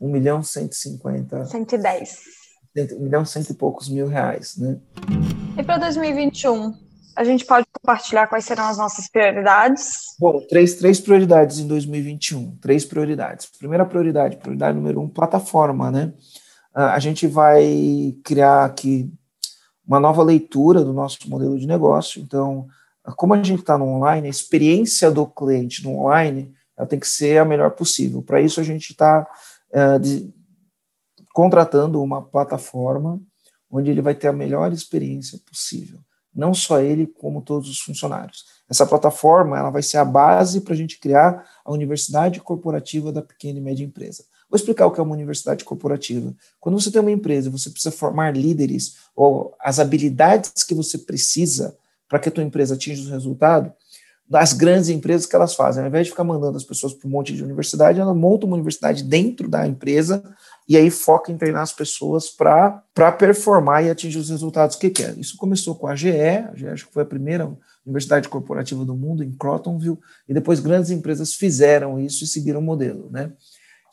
[0.00, 1.44] 1 milhão 150.
[1.46, 2.36] 110.
[2.76, 4.78] 1 milhão cento e poucos mil reais, né?
[5.56, 6.74] E para 2021,
[7.16, 10.14] a gente pode compartilhar quais serão as nossas prioridades?
[10.20, 12.56] Bom, três, três prioridades em 2021.
[12.56, 13.46] Três prioridades.
[13.58, 16.12] Primeira prioridade, prioridade número um, plataforma, né?
[16.74, 19.10] A gente vai criar aqui
[19.86, 22.20] uma nova leitura do nosso modelo de negócio.
[22.20, 22.66] Então,
[23.14, 27.08] como a gente está no online, a experiência do cliente no online ela tem que
[27.08, 28.22] ser a melhor possível.
[28.22, 29.26] Para isso, a gente está
[29.70, 30.32] uh,
[31.32, 33.20] contratando uma plataforma
[33.70, 36.00] onde ele vai ter a melhor experiência possível
[36.36, 38.44] não só ele, como todos os funcionários.
[38.68, 43.22] Essa plataforma ela vai ser a base para a gente criar a universidade corporativa da
[43.22, 44.22] pequena e média empresa.
[44.48, 46.34] Vou explicar o que é uma universidade corporativa.
[46.60, 51.76] Quando você tem uma empresa, você precisa formar líderes ou as habilidades que você precisa
[52.08, 53.72] para que a tua empresa atinja os resultados,
[54.28, 55.82] das grandes empresas que elas fazem.
[55.82, 58.56] Ao invés de ficar mandando as pessoas para um monte de universidade, ela monta uma
[58.56, 60.22] universidade dentro da empresa
[60.68, 62.82] e aí foca em treinar as pessoas para
[63.16, 65.16] performar e atingir os resultados que quer.
[65.16, 68.96] Isso começou com a GE, a GE acho que foi a primeira universidade corporativa do
[68.96, 69.98] mundo, em Crotonville,
[70.28, 73.32] e depois grandes empresas fizeram isso e seguiram o modelo, né?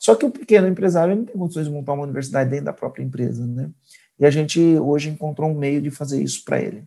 [0.00, 3.04] Só que o pequeno empresário não tem condições de montar uma universidade dentro da própria
[3.04, 3.70] empresa, né?
[4.18, 6.84] E a gente hoje encontrou um meio de fazer isso para ele.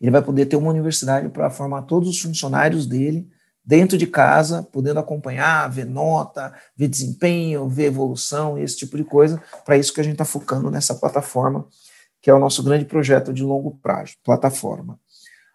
[0.00, 3.28] Ele vai poder ter uma universidade para formar todos os funcionários dele,
[3.64, 9.40] dentro de casa, podendo acompanhar, ver nota, ver desempenho, ver evolução, esse tipo de coisa.
[9.64, 11.66] Para isso que a gente está focando nessa plataforma,
[12.22, 14.98] que é o nosso grande projeto de longo prazo, plataforma.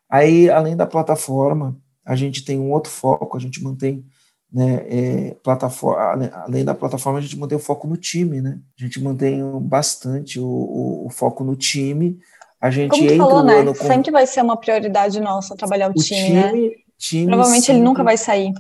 [0.10, 4.06] Aí, além da plataforma, a gente tem um outro foco, a gente mantém
[4.52, 8.60] né, é, plataforma, além da plataforma, a gente mantém o foco no time, né?
[8.80, 12.18] A gente mantém bastante o, o, o foco no time.
[12.66, 13.64] A gente Como tu falou, né?
[13.64, 13.76] Com...
[13.76, 16.50] Sempre vai ser uma prioridade nossa trabalhar o, o time, né?
[16.50, 16.76] time, né?
[16.98, 18.54] time Provavelmente sempre, ele nunca vai sair.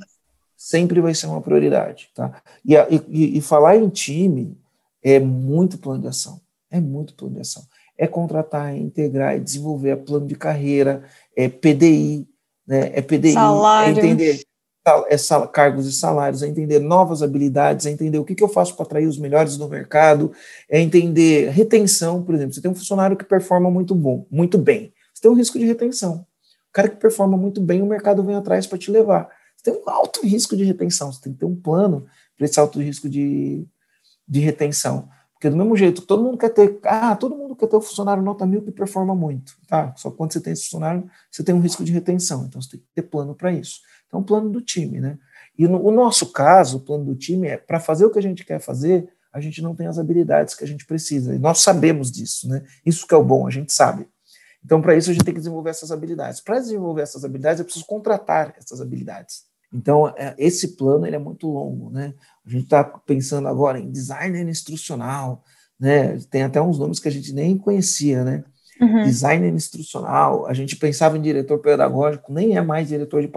[0.55, 2.39] Sempre vai ser uma prioridade, tá?
[2.63, 2.75] E,
[3.09, 4.55] e, e falar em time
[5.03, 6.39] é muito plano de ação.
[6.69, 7.63] É muito plano de ação.
[7.97, 11.03] É contratar, é integrar, é desenvolver é plano de carreira,
[11.35, 12.27] é PDI,
[12.67, 12.91] né?
[12.93, 13.87] É PDI, é Salário.
[13.87, 14.45] é entender
[15.07, 18.47] é sal, cargos e salários, é entender novas habilidades, é entender o que, que eu
[18.47, 20.31] faço para atrair os melhores no mercado,
[20.69, 24.93] é entender retenção, por exemplo, você tem um funcionário que performa muito bom, muito bem,
[25.13, 26.25] você tem um risco de retenção
[26.75, 29.29] cara que performa muito bem, o mercado vem atrás para te levar.
[29.55, 32.05] Você tem um alto risco de retenção, você tem que ter um plano
[32.35, 33.65] para esse alto risco de,
[34.27, 35.07] de retenção.
[35.31, 38.21] Porque do mesmo jeito, todo mundo quer ter, ah, todo mundo quer ter um funcionário
[38.21, 39.93] nota mil que performa muito, tá?
[39.95, 42.79] Só quando você tem esse funcionário, você tem um risco de retenção, então você tem
[42.81, 43.79] que ter plano para isso.
[44.15, 45.17] Então, plano do time, né?
[45.57, 48.21] E no o nosso caso, o plano do time é para fazer o que a
[48.21, 51.35] gente quer fazer, a gente não tem as habilidades que a gente precisa.
[51.35, 52.63] E nós sabemos disso, né?
[52.85, 54.07] Isso que é o bom, a gente sabe.
[54.63, 56.39] Então, para isso, a gente tem que desenvolver essas habilidades.
[56.39, 59.43] Para desenvolver essas habilidades, eu preciso contratar essas habilidades.
[59.73, 61.89] Então, é, esse plano ele é muito longo.
[61.89, 62.13] Né?
[62.45, 65.43] A gente está pensando agora em designer instrucional,
[65.77, 66.17] né?
[66.31, 68.43] tem até uns nomes que a gente nem conhecia, né?
[68.79, 69.03] Uhum.
[69.03, 73.31] Designer instrucional, a gente pensava em diretor pedagógico, nem é mais diretor de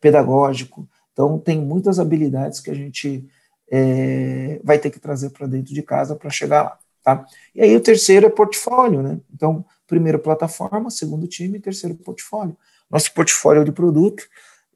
[0.00, 0.88] pedagógico.
[1.12, 3.28] Então, tem muitas habilidades que a gente
[3.70, 6.78] é, vai ter que trazer para dentro de casa para chegar lá.
[7.02, 7.24] Tá?
[7.54, 9.18] E aí o terceiro é portfólio, né?
[9.32, 12.56] Então, primeiro plataforma, segundo time, terceiro portfólio.
[12.90, 14.24] Nosso portfólio de produto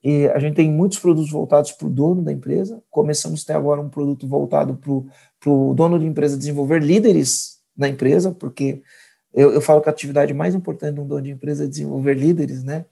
[0.05, 2.83] E a gente tem muitos produtos voltados para o dono da empresa.
[2.91, 4.79] Começamos a ter agora um produto voltado
[5.41, 8.83] para o dono da empresa desenvolver líderes na empresa, porque
[9.35, 12.15] eu, eu falo que a atividade mais importante de um dono de empresa é desenvolver
[12.15, 12.85] líderes, né?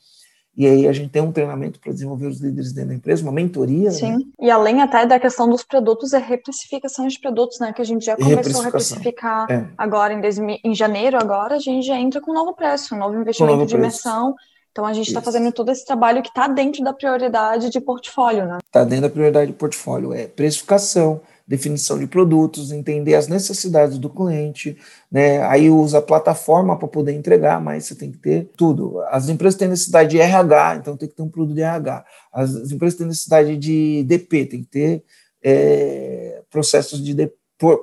[0.54, 3.32] E aí a gente tem um treinamento para desenvolver os líderes dentro da empresa, uma
[3.32, 3.90] mentoria.
[3.90, 4.24] Sim, né?
[4.38, 7.72] e além até da questão dos produtos, é reprecificação de produtos, né?
[7.72, 9.66] Que a gente já começou a reprecificar é.
[9.78, 13.18] agora em, em janeiro, agora a gente já entra com um novo preço, um novo
[13.18, 14.34] investimento novo de imersão.
[14.72, 18.46] Então a gente está fazendo todo esse trabalho que está dentro da prioridade de portfólio,
[18.46, 18.58] né?
[18.64, 21.20] Está dentro da prioridade de portfólio, é precificação,
[21.52, 24.74] definição de produtos, entender as necessidades do cliente,
[25.10, 25.42] né?
[25.42, 28.98] Aí usa a plataforma para poder entregar, mas você tem que ter tudo.
[29.10, 32.06] As empresas têm necessidade de RH, então tem que ter um produto de RH.
[32.32, 35.04] As, as empresas têm necessidade de DP, tem que ter
[35.44, 37.36] é, processos de DP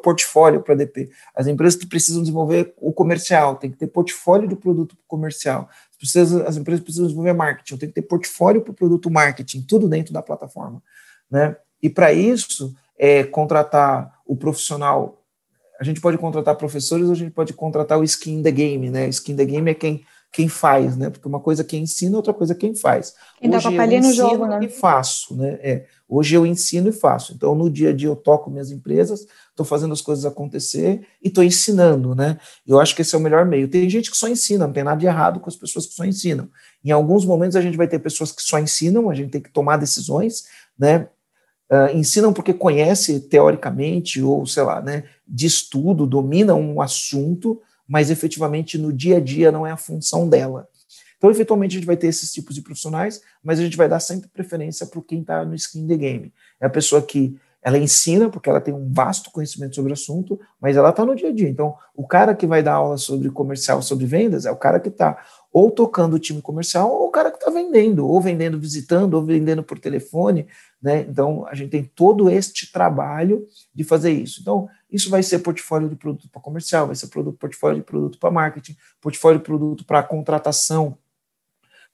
[0.04, 1.10] portfólio para DP.
[1.34, 5.70] As empresas precisam desenvolver o comercial, tem que ter portfólio de produto comercial.
[5.98, 9.88] Precisa, as empresas precisam desenvolver marketing, tem que ter portfólio para o produto marketing, tudo
[9.88, 10.84] dentro da plataforma.
[11.32, 11.56] Né?
[11.82, 15.24] E para isso, é, contratar o profissional.
[15.80, 19.08] A gente pode contratar professores ou a gente pode contratar o skin the game, né?
[19.08, 21.10] Skin the game é quem, quem faz, né?
[21.10, 23.16] Porque uma coisa é quem ensina, outra coisa é quem faz.
[23.40, 24.60] Quem Hoje dá eu no jogo, né?
[24.62, 25.58] e faço, né?
[25.62, 25.86] É.
[26.08, 27.34] Hoje eu ensino e faço.
[27.34, 31.30] Então, no dia a dia eu toco minhas empresas, estou fazendo as coisas acontecer e
[31.30, 32.38] estou ensinando, né?
[32.68, 33.70] Eu acho que esse é o melhor meio.
[33.70, 36.04] Tem gente que só ensina, não tem nada de errado com as pessoas que só
[36.04, 36.50] ensinam.
[36.84, 39.52] Em alguns momentos a gente vai ter pessoas que só ensinam, a gente tem que
[39.52, 40.44] tomar decisões,
[40.78, 41.08] né?
[41.72, 48.10] Uh, ensinam porque conhece teoricamente ou, sei lá, né, de estudo, domina um assunto, mas
[48.10, 50.68] efetivamente no dia a dia não é a função dela.
[51.18, 54.00] Então, eventualmente, a gente vai ter esses tipos de profissionais, mas a gente vai dar
[54.00, 56.34] sempre preferência para quem está no skin the game.
[56.62, 60.40] É a pessoa que ela ensina, porque ela tem um vasto conhecimento sobre o assunto,
[60.62, 61.50] mas ela está no dia a dia.
[61.50, 64.88] Então, o cara que vai dar aula sobre comercial, sobre vendas, é o cara que
[64.88, 65.22] está
[65.52, 69.24] ou tocando o time comercial, ou o cara que está vendendo, ou vendendo visitando, ou
[69.24, 70.48] vendendo por telefone,
[70.82, 71.02] né?
[71.02, 74.42] Então, a gente tem todo este trabalho de fazer isso.
[74.42, 78.20] Então, isso vai ser portfólio de produto para comercial, vai ser produto, portfólio de produto
[78.20, 80.98] para marketing, portfólio de produto para contratação,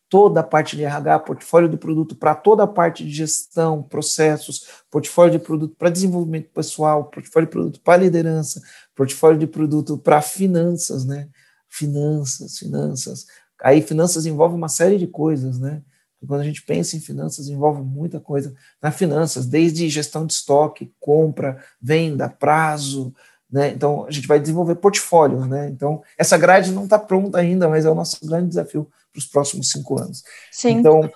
[0.10, 4.84] toda a parte de RH, portfólio de produto para toda a parte de gestão, processos,
[4.89, 8.62] portfólio de produto para desenvolvimento pessoal, portfólio de produto para liderança,
[8.95, 11.28] portfólio de produto para finanças, né?
[11.68, 13.26] Finanças, finanças.
[13.62, 15.82] Aí finanças envolve uma série de coisas, né?
[16.26, 20.91] quando a gente pensa em finanças, envolve muita coisa na finanças, desde gestão de estoque,
[20.99, 23.14] compra, venda, prazo,
[23.51, 23.70] né?
[23.70, 25.70] Então, a gente vai desenvolver portfólio, né?
[25.70, 29.26] Então, essa grade não está pronta ainda, mas é o nosso grande desafio para os
[29.26, 30.24] próximos cinco anos.
[30.51, 30.72] Sim.
[30.72, 31.12] Então, em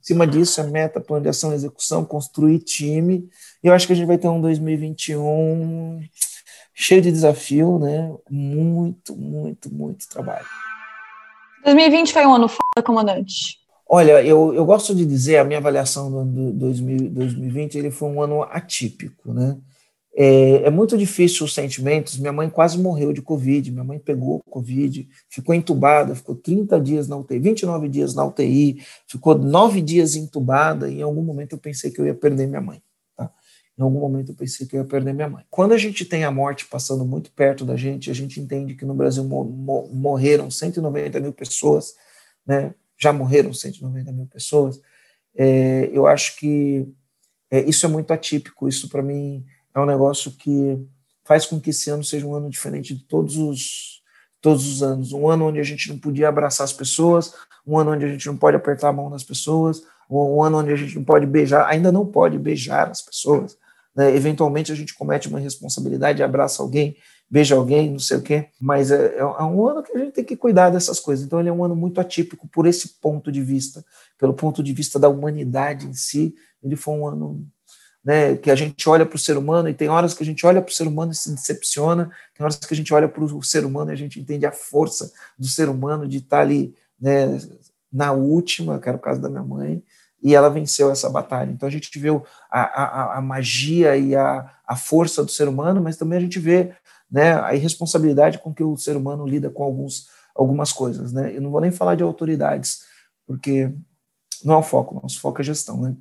[0.00, 3.28] cima disso, a meta, plano de ação, execução, construir time.
[3.62, 6.00] E eu acho que a gente vai ter um 2021
[6.74, 8.12] cheio de desafio, né?
[8.28, 10.46] Muito, muito, muito trabalho.
[11.64, 13.58] 2020 foi um ano foda, comandante.
[13.88, 18.22] Olha, eu, eu gosto de dizer, a minha avaliação do ano 2020, ele foi um
[18.22, 19.56] ano atípico, né?
[20.16, 22.16] É, é, muito difícil os sentimentos.
[22.18, 27.08] Minha mãe quase morreu de Covid, minha mãe pegou Covid, ficou entubada, ficou 30 dias
[27.08, 31.58] na UTI, 29 dias na UTI, ficou nove dias entubada, e em algum momento eu
[31.58, 32.80] pensei que eu ia perder minha mãe.
[33.76, 35.44] Em algum momento eu pensei que eu ia perder minha mãe.
[35.50, 38.84] Quando a gente tem a morte passando muito perto da gente, a gente entende que
[38.84, 41.94] no Brasil morreram 190 mil pessoas,
[42.46, 42.74] né?
[42.96, 44.80] já morreram 190 mil pessoas,
[45.36, 46.86] é, eu acho que
[47.50, 48.68] é, isso é muito atípico.
[48.68, 49.44] Isso, para mim,
[49.74, 50.78] é um negócio que
[51.24, 54.02] faz com que esse ano seja um ano diferente de todos os,
[54.40, 55.12] todos os anos.
[55.12, 57.32] Um ano onde a gente não podia abraçar as pessoas,
[57.66, 60.72] um ano onde a gente não pode apertar a mão das pessoas, um ano onde
[60.72, 63.56] a gente não pode beijar, ainda não pode beijar as pessoas.
[63.94, 64.14] Né?
[64.14, 66.96] Eventualmente a gente comete uma responsabilidade, abraça alguém,
[67.30, 70.24] beija alguém, não sei o quê, mas é, é, um ano que a gente tem
[70.24, 71.24] que cuidar dessas coisas.
[71.24, 73.84] Então ele é um ano muito atípico por esse ponto de vista,
[74.18, 76.34] pelo ponto de vista da humanidade em si.
[76.62, 77.46] Ele foi um ano
[78.04, 80.44] né, que a gente olha para o ser humano e tem horas que a gente
[80.44, 83.24] olha para o ser humano e se decepciona, tem horas que a gente olha para
[83.24, 86.74] o ser humano e a gente entende a força do ser humano de estar ali
[87.00, 87.40] né,
[87.90, 89.82] na última, que era o caso da minha mãe,
[90.24, 91.50] e ela venceu essa batalha.
[91.50, 92.08] Então a gente vê
[92.50, 96.38] a, a, a magia e a, a força do ser humano, mas também a gente
[96.38, 96.72] vê
[97.10, 101.12] né, a irresponsabilidade com que o ser humano lida com alguns, algumas coisas.
[101.12, 101.36] Né?
[101.36, 102.84] Eu não vou nem falar de autoridades,
[103.26, 103.70] porque
[104.42, 105.78] não é o foco, nosso foco é gestão.
[105.82, 105.94] Né?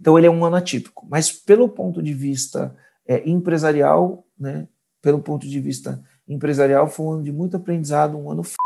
[0.00, 2.74] Então ele é um ano atípico, mas pelo ponto de vista
[3.06, 4.66] é, empresarial, né,
[5.02, 8.56] pelo ponto de vista empresarial, foi um ano de muito aprendizado, um ano f...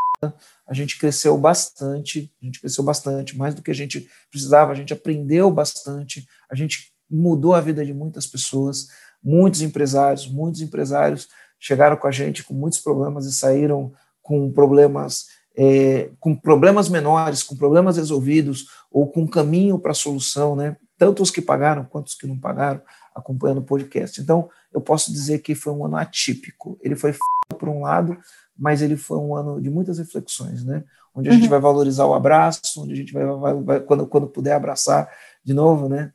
[0.67, 4.75] A gente cresceu bastante, a gente cresceu bastante, mais do que a gente precisava, a
[4.75, 8.87] gente aprendeu bastante, a gente mudou a vida de muitas pessoas,
[9.23, 15.27] muitos empresários, muitos empresários chegaram com a gente com muitos problemas e saíram com problemas
[15.57, 20.77] é, com problemas menores, com problemas resolvidos, ou com caminho para a solução, né?
[20.99, 22.81] Tanto os que pagaram quanto os que não pagaram,
[23.15, 24.21] acompanhando o podcast.
[24.21, 26.79] Então, eu posso dizer que foi um ano atípico.
[26.81, 27.15] Ele foi.
[27.53, 28.17] Por um lado,
[28.57, 30.85] mas ele foi um ano de muitas reflexões, né?
[31.15, 31.39] Onde a uhum.
[31.39, 35.11] gente vai valorizar o abraço, onde a gente vai, vai, vai, quando, quando puder abraçar
[35.45, 36.13] de novo, né?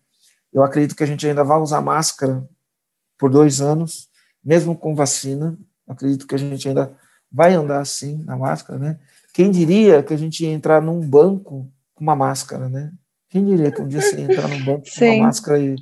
[0.51, 2.47] Eu acredito que a gente ainda vai usar máscara
[3.17, 4.09] por dois anos,
[4.43, 5.57] mesmo com vacina.
[5.87, 6.95] Acredito que a gente ainda
[7.31, 8.99] vai andar assim na máscara, né?
[9.33, 12.91] Quem diria que a gente ia entrar num banco com uma máscara, né?
[13.29, 15.75] Quem diria que um dia você ia entrar num banco com uma máscara e,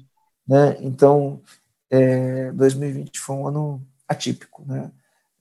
[0.47, 0.77] né?
[0.81, 1.41] Então,
[1.89, 4.91] é, 2020 foi um ano atípico, né?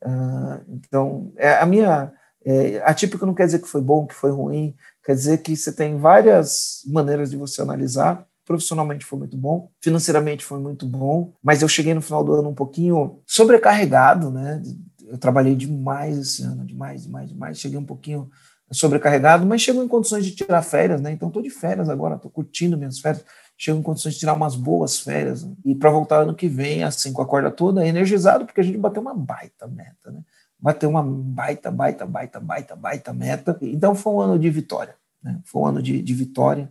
[0.05, 2.13] Uh, então, é, a minha
[2.45, 4.75] é, atípico não quer dizer que foi bom, que foi ruim,
[5.05, 8.27] quer dizer que você tem várias maneiras de você analisar.
[8.45, 12.51] Profissionalmente foi muito bom, financeiramente foi muito bom, mas eu cheguei no final do ano
[12.51, 14.61] um pouquinho sobrecarregado, né?
[15.09, 17.59] eu trabalhei demais esse ano, demais, demais, demais.
[17.59, 18.29] Cheguei um pouquinho
[18.73, 21.13] sobrecarregado, mas chego em condições de tirar férias, né?
[21.13, 23.25] Então estou de férias agora, estou curtindo minhas férias.
[23.57, 25.55] Chego em condições de tirar umas boas férias né?
[25.65, 28.79] e para voltar ano que vem, assim, com a corda toda, energizado, porque a gente
[28.79, 30.21] bateu uma baita meta, né?
[30.59, 33.59] Bateu uma baita, baita, baita, baita, baita meta.
[33.63, 35.41] Então foi um ano de vitória, né?
[35.45, 36.71] Foi um ano de, de vitória.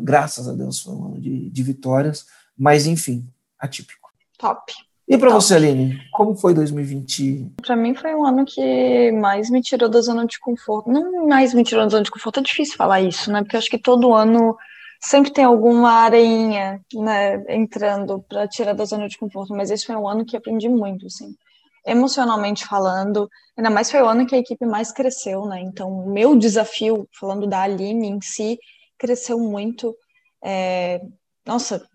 [0.00, 4.10] Graças a Deus foi um ano de, de vitórias, mas enfim, atípico.
[4.38, 4.72] Top.
[5.08, 7.52] E para você, Aline, como foi 2020?
[7.62, 10.90] Para mim foi um ano que mais me tirou da zona de conforto.
[10.90, 13.42] Não mais me tirou da zona de conforto, é difícil falar isso, né?
[13.42, 14.56] Porque eu acho que todo ano
[15.06, 19.94] sempre tem alguma areinha, né, entrando para tirar da zona de conforto, mas esse foi
[19.94, 21.32] um ano que aprendi muito, assim.
[21.86, 25.60] Emocionalmente falando, ainda mais foi o ano que a equipe mais cresceu, né?
[25.60, 28.58] Então, meu desafio, falando da Aline em si,
[28.98, 29.94] cresceu muito.
[30.44, 31.00] É...
[31.46, 31.86] Nossa,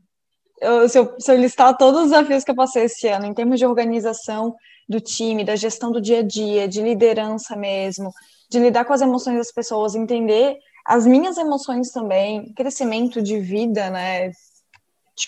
[0.62, 3.34] eu, se, eu, se eu listar todos os desafios que eu passei esse ano, em
[3.34, 4.55] termos de organização
[4.88, 8.09] do time, da gestão do dia a dia, de liderança mesmo,
[8.49, 13.89] de lidar com as emoções das pessoas, entender as minhas emoções também, crescimento de vida,
[13.89, 14.32] né?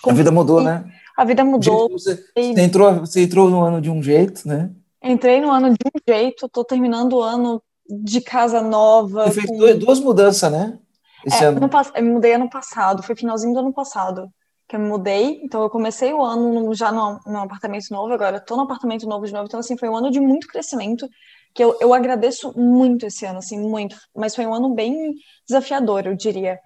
[0.07, 0.85] A vida mudou, né?
[1.15, 1.89] A vida mudou.
[1.91, 4.71] Você, você, entrou, você entrou no ano de um jeito, né?
[5.01, 9.27] Entrei no ano de um jeito, estou terminando o ano de casa nova.
[9.27, 9.59] Você com...
[9.59, 10.79] fez duas mudanças, né?
[11.25, 11.69] Esse é, ano.
[11.95, 14.29] eu mudei ano passado, foi finalzinho do ano passado
[14.67, 18.37] que eu me mudei, então eu comecei o ano já no, no apartamento novo, agora
[18.37, 21.07] estou no apartamento novo de novo, então assim, foi um ano de muito crescimento,
[21.53, 25.13] que eu, eu agradeço muito esse ano, assim, muito, mas foi um ano bem
[25.47, 26.59] desafiador, eu diria,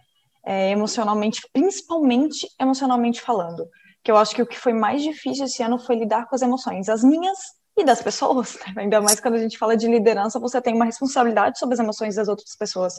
[0.46, 3.68] é, emocionalmente, principalmente emocionalmente falando,
[4.04, 6.42] que eu acho que o que foi mais difícil esse ano foi lidar com as
[6.42, 7.38] emoções, as minhas
[7.78, 8.74] e das pessoas, né?
[8.84, 12.16] ainda mais quando a gente fala de liderança, você tem uma responsabilidade sobre as emoções
[12.16, 12.96] das outras pessoas,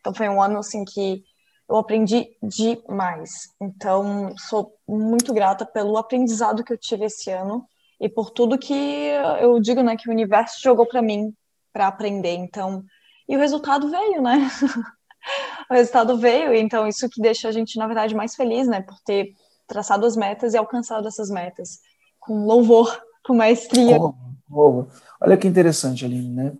[0.00, 1.24] então foi um ano, assim, que
[1.68, 3.30] eu aprendi demais.
[3.60, 7.66] Então, sou muito grata pelo aprendizado que eu tive esse ano
[8.02, 8.74] e por tudo que
[9.40, 11.32] eu digo, né, que o universo jogou para mim
[11.72, 12.34] para aprender.
[12.34, 12.82] Então,
[13.28, 14.50] e o resultado veio, né?
[15.70, 18.98] o resultado veio, então isso que deixa a gente, na verdade, mais feliz, né, por
[19.04, 19.28] ter
[19.68, 21.78] traçado as metas e alcançado essas metas
[22.18, 24.00] com louvor, com maestria.
[24.00, 24.14] Oh,
[24.50, 24.86] oh.
[25.20, 26.52] Olha que interessante, Aline, né?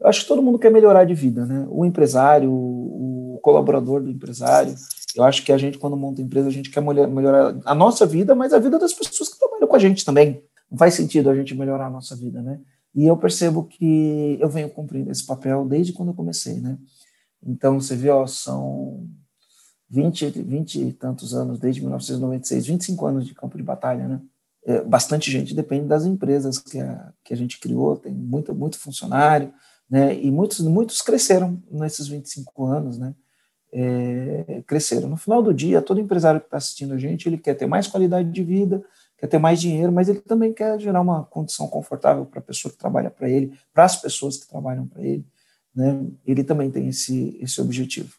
[0.00, 1.66] Eu acho que todo mundo quer melhorar de vida, né?
[1.70, 4.74] O empresário, o colaborador do empresário.
[5.14, 8.34] Eu acho que a gente, quando monta empresa, a gente quer melhorar a nossa vida,
[8.34, 10.42] mas a vida das pessoas que trabalham com a gente também.
[10.70, 12.60] Não faz sentido a gente melhorar a nossa vida, né?
[12.94, 16.78] E eu percebo que eu venho cumprindo esse papel desde quando eu comecei, né?
[17.42, 19.08] Então, você vê, ó, são
[19.88, 24.20] 20, 20 e tantos anos, desde 1996, 25 anos de campo de batalha, né?
[24.64, 28.78] É, bastante gente, depende das empresas que a, que a gente criou, tem muito, muito
[28.78, 29.52] funcionário,
[29.88, 30.14] né?
[30.20, 33.14] E muitos, muitos cresceram nesses 25 anos, né?
[33.72, 35.08] É, cresceram.
[35.08, 37.86] No final do dia, todo empresário que está assistindo a gente, ele quer ter mais
[37.86, 38.84] qualidade de vida,
[39.20, 42.72] quer ter mais dinheiro, mas ele também quer gerar uma condição confortável para a pessoa
[42.72, 45.26] que trabalha para ele, para as pessoas que trabalham para ele,
[45.74, 46.06] né?
[46.26, 48.14] Ele também tem esse esse objetivo.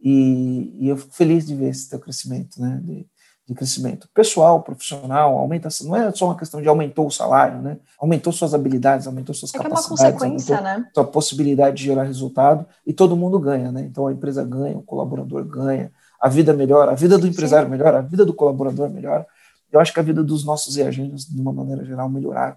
[0.00, 2.80] E, e eu fico feliz de ver esse teu crescimento, né?
[2.82, 3.06] De,
[3.46, 7.78] de crescimento pessoal, profissional, aumenta, não é só uma questão de aumentou o salário, né?
[7.98, 10.88] Aumentou suas habilidades, aumentou suas é capacidades, é uma consequência, né?
[10.94, 13.82] sua possibilidade de gerar resultado e todo mundo ganha, né?
[13.82, 17.72] Então a empresa ganha, o colaborador ganha, a vida melhora, a vida do empresário Sim.
[17.72, 19.26] melhora, a vida do colaborador melhora.
[19.74, 22.56] Eu acho que a vida dos nossos reagentes, de uma maneira geral, melhorar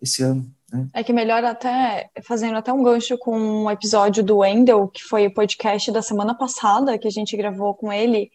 [0.00, 0.46] esse ano.
[0.72, 0.86] Né?
[0.92, 5.26] É que melhora até, fazendo até um gancho com um episódio do Wendel, que foi
[5.26, 8.30] o podcast da semana passada, que a gente gravou com ele,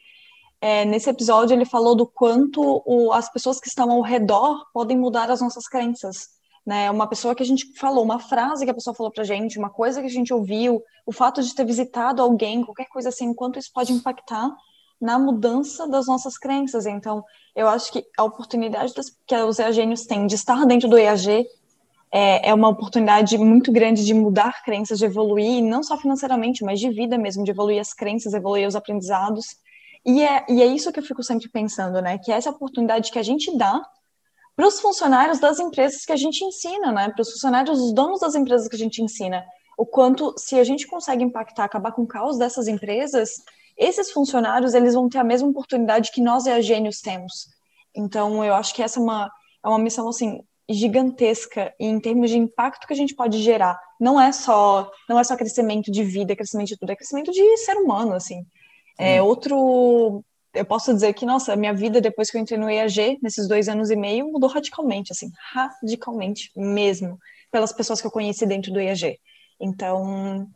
[0.60, 4.98] é, nesse episódio ele falou do quanto o, as pessoas que estão ao redor podem
[4.98, 6.30] mudar as nossas crenças.
[6.66, 6.90] Né?
[6.90, 9.70] Uma pessoa que a gente falou, uma frase que a pessoa falou pra gente, uma
[9.70, 13.60] coisa que a gente ouviu, o fato de ter visitado alguém, qualquer coisa assim, quanto
[13.60, 14.50] isso pode impactar
[15.02, 16.86] na mudança das nossas crenças.
[16.86, 17.26] Então,
[17.56, 18.94] eu acho que a oportunidade
[19.28, 21.46] que os EAGênios têm de estar dentro do EAG
[22.12, 26.80] é, é uma oportunidade muito grande de mudar crenças, de evoluir, não só financeiramente, mas
[26.80, 29.56] de vida mesmo, de evoluir as crenças, evoluir os aprendizados.
[30.06, 32.18] E é, e é isso que eu fico sempre pensando, né?
[32.18, 33.82] Que é essa oportunidade que a gente dá
[34.56, 37.10] para os funcionários das empresas que a gente ensina, né?
[37.10, 39.44] Para os funcionários, os donos das empresas que a gente ensina.
[39.76, 43.32] O quanto, se a gente consegue impactar, acabar com o caos dessas empresas,
[43.78, 47.48] esses funcionários, eles vão ter a mesma oportunidade que nós, gênios temos.
[47.96, 49.32] Então, eu acho que essa é uma,
[49.64, 53.80] é uma missão, assim, gigantesca em termos de impacto que a gente pode gerar.
[54.00, 57.58] Não é só, não é só crescimento de vida, crescimento de tudo, é crescimento de
[57.58, 58.46] ser humano, assim.
[58.98, 59.26] É hum.
[59.26, 60.24] outro.
[60.54, 63.48] Eu posso dizer que, nossa, a minha vida depois que eu entrei no EAG, nesses
[63.48, 67.18] dois anos e meio, mudou radicalmente, assim, radicalmente mesmo,
[67.52, 69.20] pelas pessoas que eu conheci dentro do EAG.
[69.60, 70.48] Então,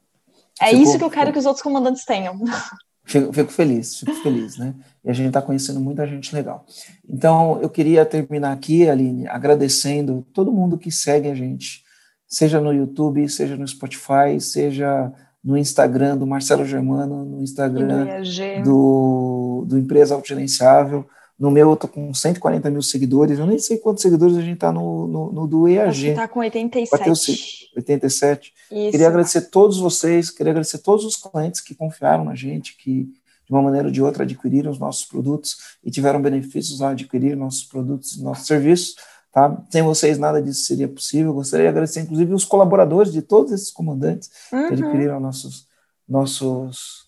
[0.61, 2.37] é isso que eu quero que os outros comandantes tenham.
[3.07, 4.75] Fico, fico, feliz, fico feliz, né?
[5.03, 6.65] E a gente está conhecendo muita gente legal.
[7.09, 11.83] Então, eu queria terminar aqui, Aline, agradecendo todo mundo que segue a gente,
[12.27, 18.21] seja no YouTube, seja no Spotify, seja no Instagram do Marcelo Germano, no Instagram
[18.61, 21.07] do, do Empresa Autogerenciável.
[21.39, 23.37] No meu, eu tô com 140 mil seguidores.
[23.37, 26.07] Eu nem sei quantos seguidores a gente está no, no, no, do EAG.
[26.07, 27.71] Está com 87.
[27.75, 28.53] 87.
[28.71, 28.91] Isso.
[28.91, 33.53] Queria agradecer todos vocês, queria agradecer todos os clientes que confiaram na gente, que de
[33.53, 37.63] uma maneira ou de outra adquiriram os nossos produtos e tiveram benefícios ao adquirir nossos
[37.63, 38.95] produtos, nossos serviços.
[39.31, 39.63] Tá?
[39.69, 41.33] Sem vocês nada disso seria possível.
[41.33, 44.67] Gostaria de agradecer, inclusive, os colaboradores de todos esses comandantes uhum.
[44.67, 45.67] que adquiriram nossos,
[46.09, 47.07] nossos,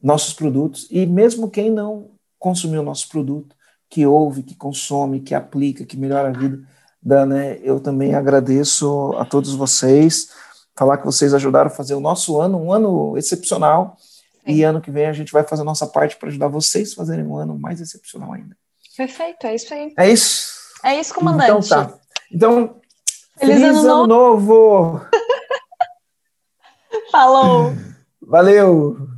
[0.00, 0.86] nossos produtos.
[0.90, 3.54] E mesmo quem não consumiu o nosso produto,
[3.88, 6.66] que ouve, que consome, que aplica, que melhora a vida
[7.06, 10.28] da, né, eu também agradeço a todos vocês.
[10.74, 13.96] Falar que vocês ajudaram a fazer o nosso ano, um ano excepcional.
[14.44, 14.52] Sim.
[14.52, 16.96] E ano que vem a gente vai fazer a nossa parte para ajudar vocês a
[16.96, 18.56] fazerem um ano mais excepcional ainda.
[18.96, 19.94] Perfeito, é isso aí.
[19.96, 20.56] É isso.
[20.84, 21.50] É isso, comandante.
[21.50, 21.98] Então tá.
[22.32, 22.80] Então,
[23.38, 25.00] feliz, feliz ano, ano novo!
[27.12, 27.72] Falou!
[28.20, 29.15] Valeu!